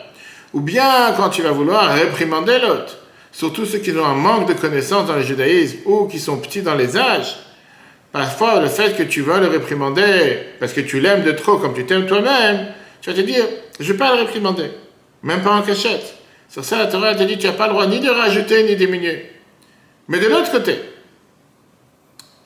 Ou 0.54 0.62
bien 0.62 1.14
quand 1.18 1.30
tu 1.30 1.42
vas 1.42 1.52
vouloir 1.52 1.94
réprimander 1.94 2.60
l'autre, 2.60 2.98
surtout 3.32 3.66
ceux 3.66 3.80
qui 3.80 3.92
ont 3.92 4.06
un 4.06 4.16
manque 4.16 4.48
de 4.48 4.54
connaissances 4.54 5.08
dans 5.08 5.16
le 5.16 5.22
judaïsme 5.22 5.80
ou 5.86 6.08
qui 6.08 6.20
sont 6.20 6.38
petits 6.38 6.62
dans 6.62 6.76
les 6.76 6.98
âges, 6.98 7.36
parfois 8.12 8.60
le 8.60 8.68
fait 8.68 8.96
que 8.96 9.04
tu 9.04 9.22
vas 9.22 9.40
le 9.40 9.48
réprimander 9.48 10.38
parce 10.60 10.74
que 10.74 10.82
tu 10.82 11.00
l'aimes 11.00 11.24
de 11.24 11.32
trop 11.32 11.58
comme 11.58 11.74
tu 11.74 11.86
t'aimes 11.86 12.06
toi-même, 12.06 12.68
tu 13.02 13.10
vas 13.10 13.16
te 13.16 13.22
dire, 13.22 13.46
je 13.80 13.86
ne 13.86 13.92
vais 13.92 13.98
pas 13.98 14.16
le 14.16 14.22
réprimander, 14.22 14.72
même 15.24 15.42
pas 15.42 15.52
en 15.52 15.62
cachette. 15.62 16.21
Sur 16.52 16.66
ça, 16.66 16.78
la 16.78 16.88
Torah 16.88 17.16
te 17.16 17.24
dit, 17.24 17.38
tu 17.38 17.48
n'as 17.48 17.54
pas 17.54 17.68
le 17.68 17.74
droit 17.74 17.88
ni 17.88 18.02
de 18.02 18.10
rajouter 18.10 18.64
ni 18.64 18.72
de 18.72 18.76
diminuer. 18.76 19.26
Mais 20.10 20.20
de 20.20 20.28
l'autre 20.28 20.52
côté, 20.52 20.82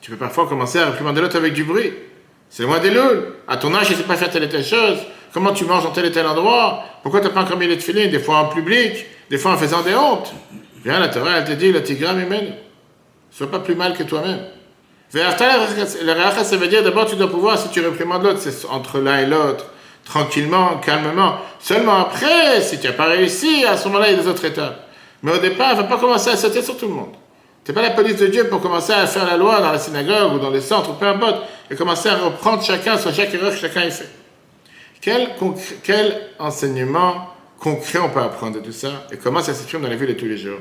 tu 0.00 0.12
peux 0.12 0.16
parfois 0.16 0.46
commencer 0.46 0.78
à 0.78 0.86
réprimander 0.86 1.20
l'autre 1.20 1.36
avec 1.36 1.52
du 1.52 1.64
bruit. 1.64 1.92
C'est 2.48 2.62
le 2.62 2.68
mois 2.68 2.78
des 2.78 2.92
louls. 2.92 3.24
À 3.48 3.56
ton 3.56 3.74
âge, 3.74 3.86
tu 3.86 3.92
ne 3.94 3.96
sais 3.98 4.04
pas 4.04 4.14
faire 4.14 4.30
telle 4.30 4.44
et 4.44 4.48
telle 4.48 4.64
chose. 4.64 4.98
Comment 5.32 5.52
tu 5.52 5.64
manges 5.64 5.82
dans 5.82 5.90
tel 5.90 6.04
et 6.04 6.12
tel 6.12 6.24
endroit? 6.24 6.84
Pourquoi 7.02 7.20
tu 7.20 7.26
n'as 7.26 7.32
pas 7.32 7.40
encore 7.40 7.56
mis 7.56 7.66
les 7.66 7.80
filets 7.80 8.06
Des 8.06 8.20
fois 8.20 8.38
en 8.38 8.48
public, 8.48 9.06
des 9.28 9.38
fois 9.38 9.50
en 9.50 9.56
faisant 9.56 9.82
des 9.82 9.96
hontes. 9.96 10.32
Viens, 10.84 11.00
la 11.00 11.08
Torah, 11.08 11.38
elle 11.38 11.44
te 11.44 11.52
dit, 11.52 11.72
le 11.72 11.82
tigram 11.82 12.16
Ne 12.16 12.36
Sois 13.32 13.50
pas 13.50 13.58
plus 13.58 13.74
mal 13.74 13.92
que 13.94 14.04
toi-même. 14.04 14.38
Le 15.12 16.44
ça 16.44 16.56
veut 16.56 16.68
dire 16.68 16.84
d'abord, 16.84 17.06
tu 17.06 17.16
dois 17.16 17.28
pouvoir, 17.28 17.58
si 17.58 17.70
tu 17.70 17.80
réprimandes 17.80 18.22
l'autre, 18.22 18.38
c'est 18.38 18.66
entre 18.68 19.00
l'un 19.00 19.18
et 19.18 19.26
l'autre, 19.26 19.66
tranquillement, 20.06 20.78
calmement. 20.78 21.36
Seulement 21.58 21.98
après, 21.98 22.62
si 22.62 22.80
tu 22.80 22.86
n'as 22.86 22.94
pas 22.94 23.06
réussi, 23.06 23.64
à 23.64 23.76
ce 23.76 23.88
moment-là, 23.88 24.08
il 24.08 24.16
y 24.16 24.18
a 24.18 24.22
des 24.22 24.28
autres 24.28 24.44
étapes. 24.44 24.88
Mais 25.22 25.32
au 25.32 25.38
départ, 25.38 25.72
il 25.72 25.76
ne 25.76 25.82
va 25.82 25.88
pas 25.88 25.98
commencer 25.98 26.30
à 26.30 26.36
sauter 26.36 26.62
sur 26.62 26.78
tout 26.78 26.86
le 26.86 26.94
monde. 26.94 27.12
Tu 27.64 27.72
n'es 27.72 27.74
pas 27.74 27.82
la 27.82 27.90
police 27.90 28.16
de 28.16 28.28
Dieu 28.28 28.48
pour 28.48 28.60
commencer 28.60 28.92
à 28.92 29.06
faire 29.06 29.26
la 29.26 29.36
loi 29.36 29.60
dans 29.60 29.72
la 29.72 29.78
synagogue 29.78 30.34
ou 30.34 30.38
dans 30.38 30.50
les 30.50 30.60
centres, 30.60 30.96
peu 30.96 31.06
importe, 31.06 31.42
et 31.70 31.74
commencer 31.74 32.08
à 32.08 32.16
reprendre 32.16 32.62
chacun 32.62 32.96
sur 32.96 33.12
chaque 33.12 33.34
erreur 33.34 33.50
que 33.50 33.58
chacun 33.58 33.82
ait 33.82 33.90
fait. 33.90 34.08
Quel, 35.82 36.20
enseignement 36.38 37.28
concret 37.58 37.98
on 37.98 38.10
peut 38.10 38.20
apprendre 38.20 38.56
de 38.56 38.60
tout 38.60 38.72
ça 38.72 39.06
et 39.12 39.16
comment 39.16 39.40
ça 39.40 39.54
s'exprime 39.54 39.82
dans 39.82 39.88
la 39.88 39.96
vie 39.96 40.06
de 40.06 40.12
tous 40.12 40.26
les 40.26 40.36
jours? 40.36 40.58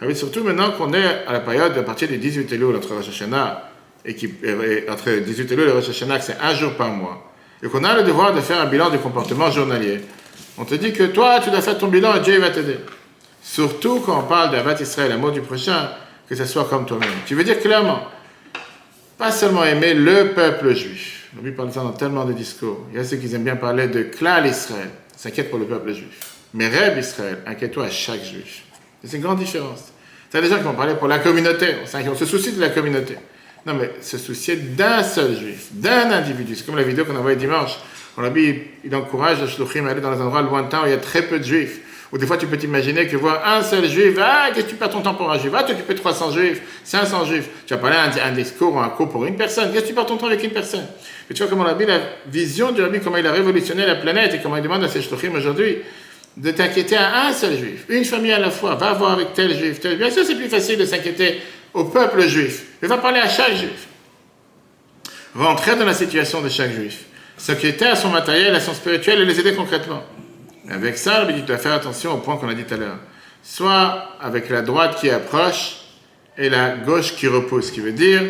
Ah 0.00 0.14
Surtout 0.14 0.44
maintenant 0.44 0.70
qu'on 0.72 0.92
est 0.92 1.26
à 1.26 1.32
la 1.32 1.40
période 1.40 1.76
à 1.76 1.82
partir 1.82 2.08
des 2.08 2.18
18 2.18 2.52
Elul 2.52 2.76
entre 2.76 2.94
Rosh 2.94 3.08
Hashanah 3.08 3.70
et, 4.04 4.14
qui, 4.14 4.32
entre 4.90 5.10
18 5.10 5.52
Elul 5.52 5.68
et 5.68 5.72
Rosh 5.72 5.88
Hashanah, 5.88 6.20
c'est 6.20 6.36
un 6.40 6.54
jour 6.54 6.74
par 6.74 6.88
mois, 6.88 7.32
et 7.62 7.68
qu'on 7.68 7.84
a 7.84 7.94
le 7.96 8.02
devoir 8.02 8.34
de 8.34 8.40
faire 8.40 8.60
un 8.60 8.66
bilan 8.66 8.90
du 8.90 8.98
comportement 8.98 9.50
journalier. 9.50 10.00
On 10.58 10.64
te 10.64 10.74
dit 10.74 10.92
que 10.92 11.04
toi, 11.04 11.40
tu 11.42 11.50
dois 11.50 11.60
faire 11.60 11.78
ton 11.78 11.88
bilan 11.88 12.16
et 12.16 12.20
Dieu 12.20 12.38
va 12.38 12.50
t'aider. 12.50 12.78
Surtout 13.42 14.00
quand 14.00 14.18
on 14.18 14.22
parle 14.22 14.50
d'Avat 14.50 14.80
Israël, 14.80 15.10
l'amour 15.10 15.32
du 15.32 15.40
prochain, 15.40 15.90
que 16.28 16.34
ce 16.34 16.44
soit 16.44 16.64
comme 16.64 16.86
toi-même. 16.86 17.08
Tu 17.26 17.34
veux 17.34 17.44
dire 17.44 17.60
clairement, 17.60 18.00
pas 19.18 19.30
seulement 19.30 19.64
aimer 19.64 19.94
le 19.94 20.32
peuple 20.34 20.74
juif. 20.74 21.30
On 21.38 21.44
lui 21.44 21.52
parle 21.52 21.72
ça 21.72 21.80
dans 21.80 21.92
tellement 21.92 22.24
de 22.24 22.32
discours. 22.32 22.86
Il 22.90 22.96
y 22.96 23.00
a 23.00 23.04
ceux 23.04 23.16
qui 23.16 23.32
aiment 23.34 23.44
bien 23.44 23.56
parler 23.56 23.88
de 23.88 24.02
Klal 24.02 24.46
Israël, 24.46 24.88
s'inquiète 25.16 25.50
pour 25.50 25.58
le 25.58 25.66
peuple 25.66 25.92
juif. 25.92 26.18
Mais 26.54 26.68
Rêve 26.68 26.98
Israël, 26.98 27.38
inquiète-toi 27.46 27.84
à 27.84 27.90
chaque 27.90 28.24
juif. 28.24 28.64
C'est 29.04 29.16
une 29.16 29.22
grande 29.22 29.38
différence. 29.38 29.92
C'est 30.30 30.40
des 30.40 30.48
gens 30.48 30.56
qui 30.56 30.64
vont 30.64 30.74
parler 30.74 30.94
pour 30.94 31.08
la 31.08 31.18
communauté, 31.18 31.76
on 31.82 32.14
se 32.14 32.26
soucie 32.26 32.52
de 32.52 32.60
la 32.60 32.70
communauté. 32.70 33.16
Non, 33.66 33.74
mais 33.74 33.90
se 34.00 34.16
soucier 34.16 34.54
d'un 34.54 35.02
seul 35.02 35.36
juif, 35.36 35.68
d'un 35.72 36.12
individu. 36.12 36.54
C'est 36.54 36.64
comme 36.64 36.76
la 36.76 36.84
vidéo 36.84 37.04
qu'on 37.04 37.16
a 37.16 37.18
envoyée 37.18 37.36
dimanche. 37.36 37.72
On 38.16 38.22
a 38.22 38.30
dit, 38.30 38.54
il 38.84 38.94
encourage 38.94 39.42
les 39.42 39.48
shluchim 39.48 39.86
à 39.86 39.90
aller 39.90 40.00
dans 40.00 40.12
les 40.12 40.20
endroits 40.20 40.40
lointains 40.40 40.82
où 40.84 40.86
il 40.86 40.90
y 40.90 40.94
a 40.94 40.98
très 40.98 41.22
peu 41.22 41.40
de 41.40 41.44
juifs. 41.44 41.80
Ou 42.12 42.18
des 42.18 42.26
fois, 42.26 42.36
tu 42.36 42.46
peux 42.46 42.56
t'imaginer 42.56 43.08
que 43.08 43.16
voir 43.16 43.42
un 43.44 43.64
seul 43.64 43.84
juif, 43.86 44.16
ah, 44.22 44.50
qu'est-ce 44.54 44.66
que 44.66 44.70
tu 44.70 44.76
perds 44.76 44.90
ton 44.90 45.02
temps 45.02 45.14
pour 45.14 45.32
un 45.32 45.38
juif? 45.38 45.50
Va 45.50 45.64
t'occuper 45.64 45.94
de 45.94 45.98
300 45.98 46.30
juifs, 46.30 46.62
500 46.84 47.24
juifs. 47.24 47.48
Tu 47.66 47.74
vas 47.74 47.80
parler 47.80 47.96
un, 47.96 48.28
un 48.28 48.32
discours 48.32 48.72
ou 48.72 48.78
un 48.78 48.88
cours 48.90 49.08
pour 49.08 49.26
une 49.26 49.34
personne. 49.34 49.72
Qu'est-ce 49.72 49.82
que 49.82 49.88
tu 49.88 49.94
perds 49.94 50.06
ton 50.06 50.16
temps 50.16 50.26
avec 50.26 50.44
une 50.44 50.52
personne 50.52 50.86
Et 51.28 51.34
tu 51.34 51.42
vois 51.42 51.50
comment 51.50 51.64
Rabbi, 51.64 51.86
la 51.86 51.98
vision 52.28 52.70
du 52.70 52.80
Rabbi, 52.82 53.00
comment 53.00 53.16
il 53.16 53.26
a 53.26 53.32
révolutionné 53.32 53.84
la 53.84 53.96
planète 53.96 54.32
et 54.34 54.38
comment 54.38 54.56
il 54.56 54.62
demande 54.62 54.84
à 54.84 54.88
ses 54.88 55.02
shluchim 55.02 55.34
aujourd'hui 55.34 55.78
de 56.36 56.50
t'inquiéter 56.50 56.96
à 56.96 57.26
un 57.26 57.32
seul 57.32 57.56
juif, 57.56 57.86
une 57.88 58.04
famille 58.04 58.32
à 58.32 58.38
la 58.38 58.50
fois. 58.50 58.74
Va 58.74 58.92
voir 58.92 59.12
avec 59.12 59.32
tel 59.32 59.56
juif, 59.56 59.80
tel 59.80 59.96
Bien 59.96 60.10
sûr, 60.10 60.22
c'est 60.24 60.34
plus 60.34 60.48
facile 60.48 60.78
de 60.78 60.84
s'inquiéter 60.84 61.40
au 61.76 61.84
peuple 61.84 62.22
juif. 62.26 62.64
Mais 62.80 62.88
va 62.88 62.98
parler 62.98 63.20
à 63.20 63.28
chaque 63.28 63.54
juif. 63.54 63.86
Va 65.34 65.48
entrer 65.50 65.76
dans 65.76 65.84
la 65.84 65.94
situation 65.94 66.40
de 66.40 66.48
chaque 66.48 66.72
juif. 66.72 67.04
S'inquiéter 67.36 67.86
à 67.86 67.94
son 67.94 68.08
matériel, 68.08 68.54
à 68.54 68.60
son 68.60 68.72
spirituel 68.72 69.20
et 69.20 69.24
les 69.26 69.38
aider 69.38 69.54
concrètement. 69.54 70.02
Avec 70.70 70.96
ça, 70.96 71.26
tu 71.26 71.42
dois 71.42 71.58
faire 71.58 71.74
attention 71.74 72.14
au 72.14 72.16
point 72.16 72.38
qu'on 72.38 72.48
a 72.48 72.54
dit 72.54 72.64
tout 72.64 72.74
à 72.74 72.78
l'heure. 72.78 72.98
Soit 73.42 74.08
avec 74.20 74.48
la 74.48 74.62
droite 74.62 74.98
qui 74.98 75.10
approche 75.10 75.76
et 76.38 76.48
la 76.48 76.70
gauche 76.70 77.14
qui 77.14 77.28
repousse, 77.28 77.70
qui 77.70 77.80
veut 77.80 77.92
dire 77.92 78.22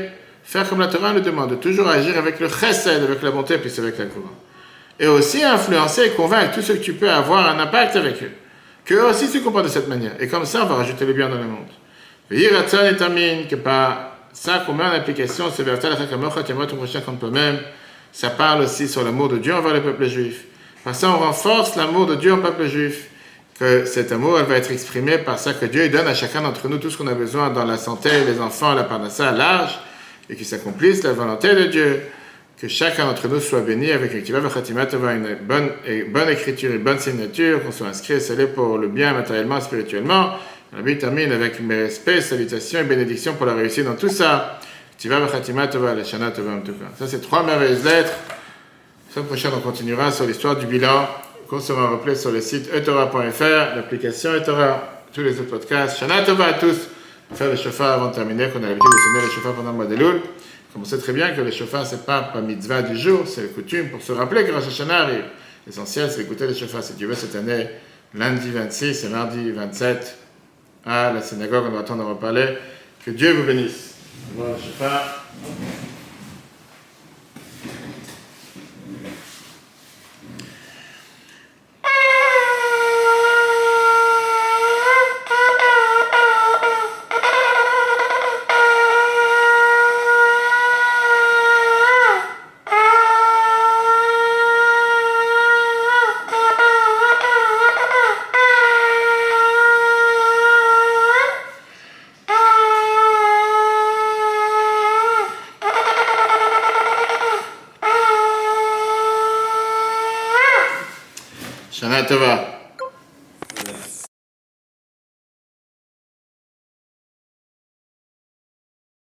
faire 0.43 0.69
comme 0.69 0.81
la 0.81 0.89
Torah 0.89 1.13
nous 1.13 1.21
demande, 1.21 1.59
toujours 1.61 1.89
agir 1.89 2.17
avec 2.19 2.39
le 2.39 2.49
chesed, 2.49 3.03
avec 3.03 3.21
la 3.23 3.31
bonté, 3.31 3.59
puis 3.59 3.73
avec 3.79 3.99
la 3.99 4.07
courant. 4.07 4.35
Et 4.99 5.07
aussi 5.07 5.43
influencer 5.43 6.07
et 6.07 6.11
convaincre 6.11 6.55
tous 6.55 6.63
ceux 6.63 6.75
que 6.75 6.85
tu 6.85 6.95
peux 6.95 7.11
avoir 7.11 7.49
un 7.49 7.59
impact 7.59 7.97
avec 7.97 8.23
eux. 8.23 8.31
Qu'eux 8.85 9.03
aussi 9.03 9.27
se 9.27 9.39
comportent 9.39 9.65
de 9.65 9.71
cette 9.71 9.89
manière. 9.89 10.13
Et 10.21 10.29
comme 10.29 10.47
ça, 10.47 10.63
on 10.63 10.67
va 10.67 10.77
rajouter 10.77 11.05
le 11.05 11.13
bien 11.13 11.29
dans 11.29 11.39
le 11.39 11.45
monde. 11.45 11.67
Et 12.31 12.49
termine 12.99 13.47
que 13.49 13.57
par 13.57 14.17
ça 14.33 14.63
qu'on 14.67 14.75
met 14.75 14.85
en 14.85 14.93
application, 14.93 15.51
ce 15.51 15.63
verset, 15.63 15.91
la 15.91 15.97
ton 15.97 16.77
prochain 16.77 17.01
contre 17.01 17.21
toi-même, 17.21 17.59
ça 18.13 18.31
parle 18.31 18.63
aussi 18.63 18.89
sur 18.89 19.05
l'amour 19.05 19.29
de 19.29 19.39
Dieu 19.39 19.55
envers 19.55 19.75
le 19.75 19.83
peuple 19.83 20.07
juif. 20.07 20.45
Par 20.85 20.95
ça, 20.95 21.11
on 21.11 21.19
renforce 21.19 21.77
l'amour 21.77 22.07
de 22.07 22.15
Dieu 22.15 22.33
au 22.33 22.39
peuple 22.39 22.67
juif. 22.67 23.09
Que 23.59 23.87
cet 23.87 24.13
amour, 24.13 24.39
elle 24.39 24.45
va 24.45 24.57
être 24.57 24.71
exprimé 24.71 25.17
par 25.17 25.39
ça 25.39 25.55
que 25.55 25.65
Dieu 25.65 25.89
donne 25.89 26.07
à 26.07 26.15
chacun 26.15 26.43
d'entre 26.43 26.69
nous 26.69 26.77
tout 26.77 26.91
ce 26.91 26.99
qu'on 26.99 27.07
a 27.07 27.15
besoin 27.15 27.49
dans 27.49 27.65
la 27.65 27.79
santé, 27.79 28.11
les 28.27 28.39
enfants, 28.39 28.75
la 28.75 28.85
parnassa, 28.85 29.33
l'âge, 29.33 29.79
et 30.29 30.37
qu'il 30.37 30.45
s'accomplisse 30.45 31.03
la 31.03 31.13
volonté 31.13 31.55
de 31.55 31.65
Dieu. 31.65 32.03
Que 32.61 32.69
chacun 32.69 33.07
d'entre 33.07 33.29
nous 33.29 33.41
soit 33.41 33.61
béni 33.61 33.93
avec 33.93 34.13
une 34.15 35.37
bonne, 35.43 35.71
bonne 36.09 36.29
écriture 36.29 36.73
et 36.73 36.79
bonne 36.79 36.99
signature, 36.99 37.63
qu'on 37.63 37.73
soit 37.73 37.89
inscrit 37.89 38.15
et 38.15 38.21
scellé 38.21 38.47
pour 38.47 38.79
le 38.79 38.89
bien 38.89 39.13
matériellement, 39.13 39.61
spirituellement. 39.61 40.35
La 40.75 40.83
vie 40.83 40.99
termine 40.99 41.33
avec 41.33 41.61
mes 41.61 41.83
respects, 41.83 42.21
salutations 42.21 42.81
et 42.81 42.85
bénédictions 42.85 43.35
pour 43.35 43.47
la 43.47 43.55
réussite 43.55 43.85
dans 43.85 43.95
tout 43.95 44.09
ça. 44.09 44.61
Tiva 44.99 45.21
Khatima 45.31 45.69
Tova, 45.69 45.95
la 45.95 46.05
Shana 46.05 46.31
Tova 46.31 46.53
en 46.53 46.61
tout 46.61 46.73
cas. 46.73 46.87
Ça, 46.99 47.07
c'est 47.07 47.21
trois 47.21 47.43
merveilleuses 47.43 47.85
lettres 47.85 48.13
semaine 49.17 49.29
prochaine, 49.29 49.53
on 49.57 49.61
continuera 49.61 50.13
sur 50.13 50.27
l'histoire 50.27 50.57
du 50.57 50.67
bilan 50.67 51.09
qu'on 51.49 51.59
sera 51.59 51.89
replay 51.89 52.15
sur 52.15 52.31
le 52.33 52.43
site 52.43 52.69
etora.fr, 52.75 53.75
l'application 53.75 54.35
etora, 54.35 55.05
tous 55.11 55.23
les 55.23 55.41
autres 55.41 55.49
podcasts. 55.49 55.99
Shana 55.99 56.23
Tova 56.23 56.45
à 56.45 56.53
tous. 56.53 56.77
Faire 57.33 57.51
le 57.51 57.57
chauffard 57.57 57.95
avant 57.95 58.11
de 58.11 58.15
terminer, 58.15 58.51
qu'on 58.51 58.63
a 58.63 58.69
l'habitude 58.69 58.91
de 58.93 58.99
sonner 58.99 59.23
le 59.23 59.31
chauffard 59.31 59.55
pendant 59.55 59.71
le 59.71 59.77
mois 59.77 59.87
de 59.87 59.97
Loul. 59.97 60.21
Comme 60.71 60.83
on 60.83 60.85
sait 60.85 60.99
très 60.99 61.15
bien 61.15 61.31
que 61.31 61.41
le 61.41 61.51
chauffard, 61.51 61.87
c'est 61.87 62.05
pas 62.05 62.21
pas 62.21 62.43
mitzvah 62.43 62.83
du 62.83 62.95
jour, 62.95 63.23
c'est 63.27 63.41
la 63.41 63.49
coutume 63.49 63.89
pour 63.89 64.03
se 64.03 64.13
rappeler 64.13 64.45
que 64.45 64.53
Rosh 64.53 64.67
Hashanah 64.67 64.99
arrive. 64.99 65.25
L'essentiel, 65.67 66.11
c'est 66.11 66.19
d'écouter 66.19 66.47
le 66.47 66.53
chauffard. 66.53 66.85
Si 66.85 66.93
Dieu 66.93 67.09
veut, 67.09 67.15
cette 67.15 67.37
année, 67.37 67.69
lundi 68.13 68.51
26 68.51 69.05
et 69.05 69.09
mardi 69.09 69.51
27, 69.51 70.19
à 70.87 71.13
la 71.13 71.21
synagogue, 71.21 71.65
on 71.69 71.73
va 71.73 71.81
attendre 71.81 72.05
en 72.05 72.11
reparler. 72.11 72.57
Que 73.05 73.11
Dieu 73.11 73.33
vous 73.33 73.45
bénisse. 73.45 73.95
Bon, 74.35 74.57
chauffard. 74.57 75.25
Shana 75.43 75.47
Tova. 75.47 75.86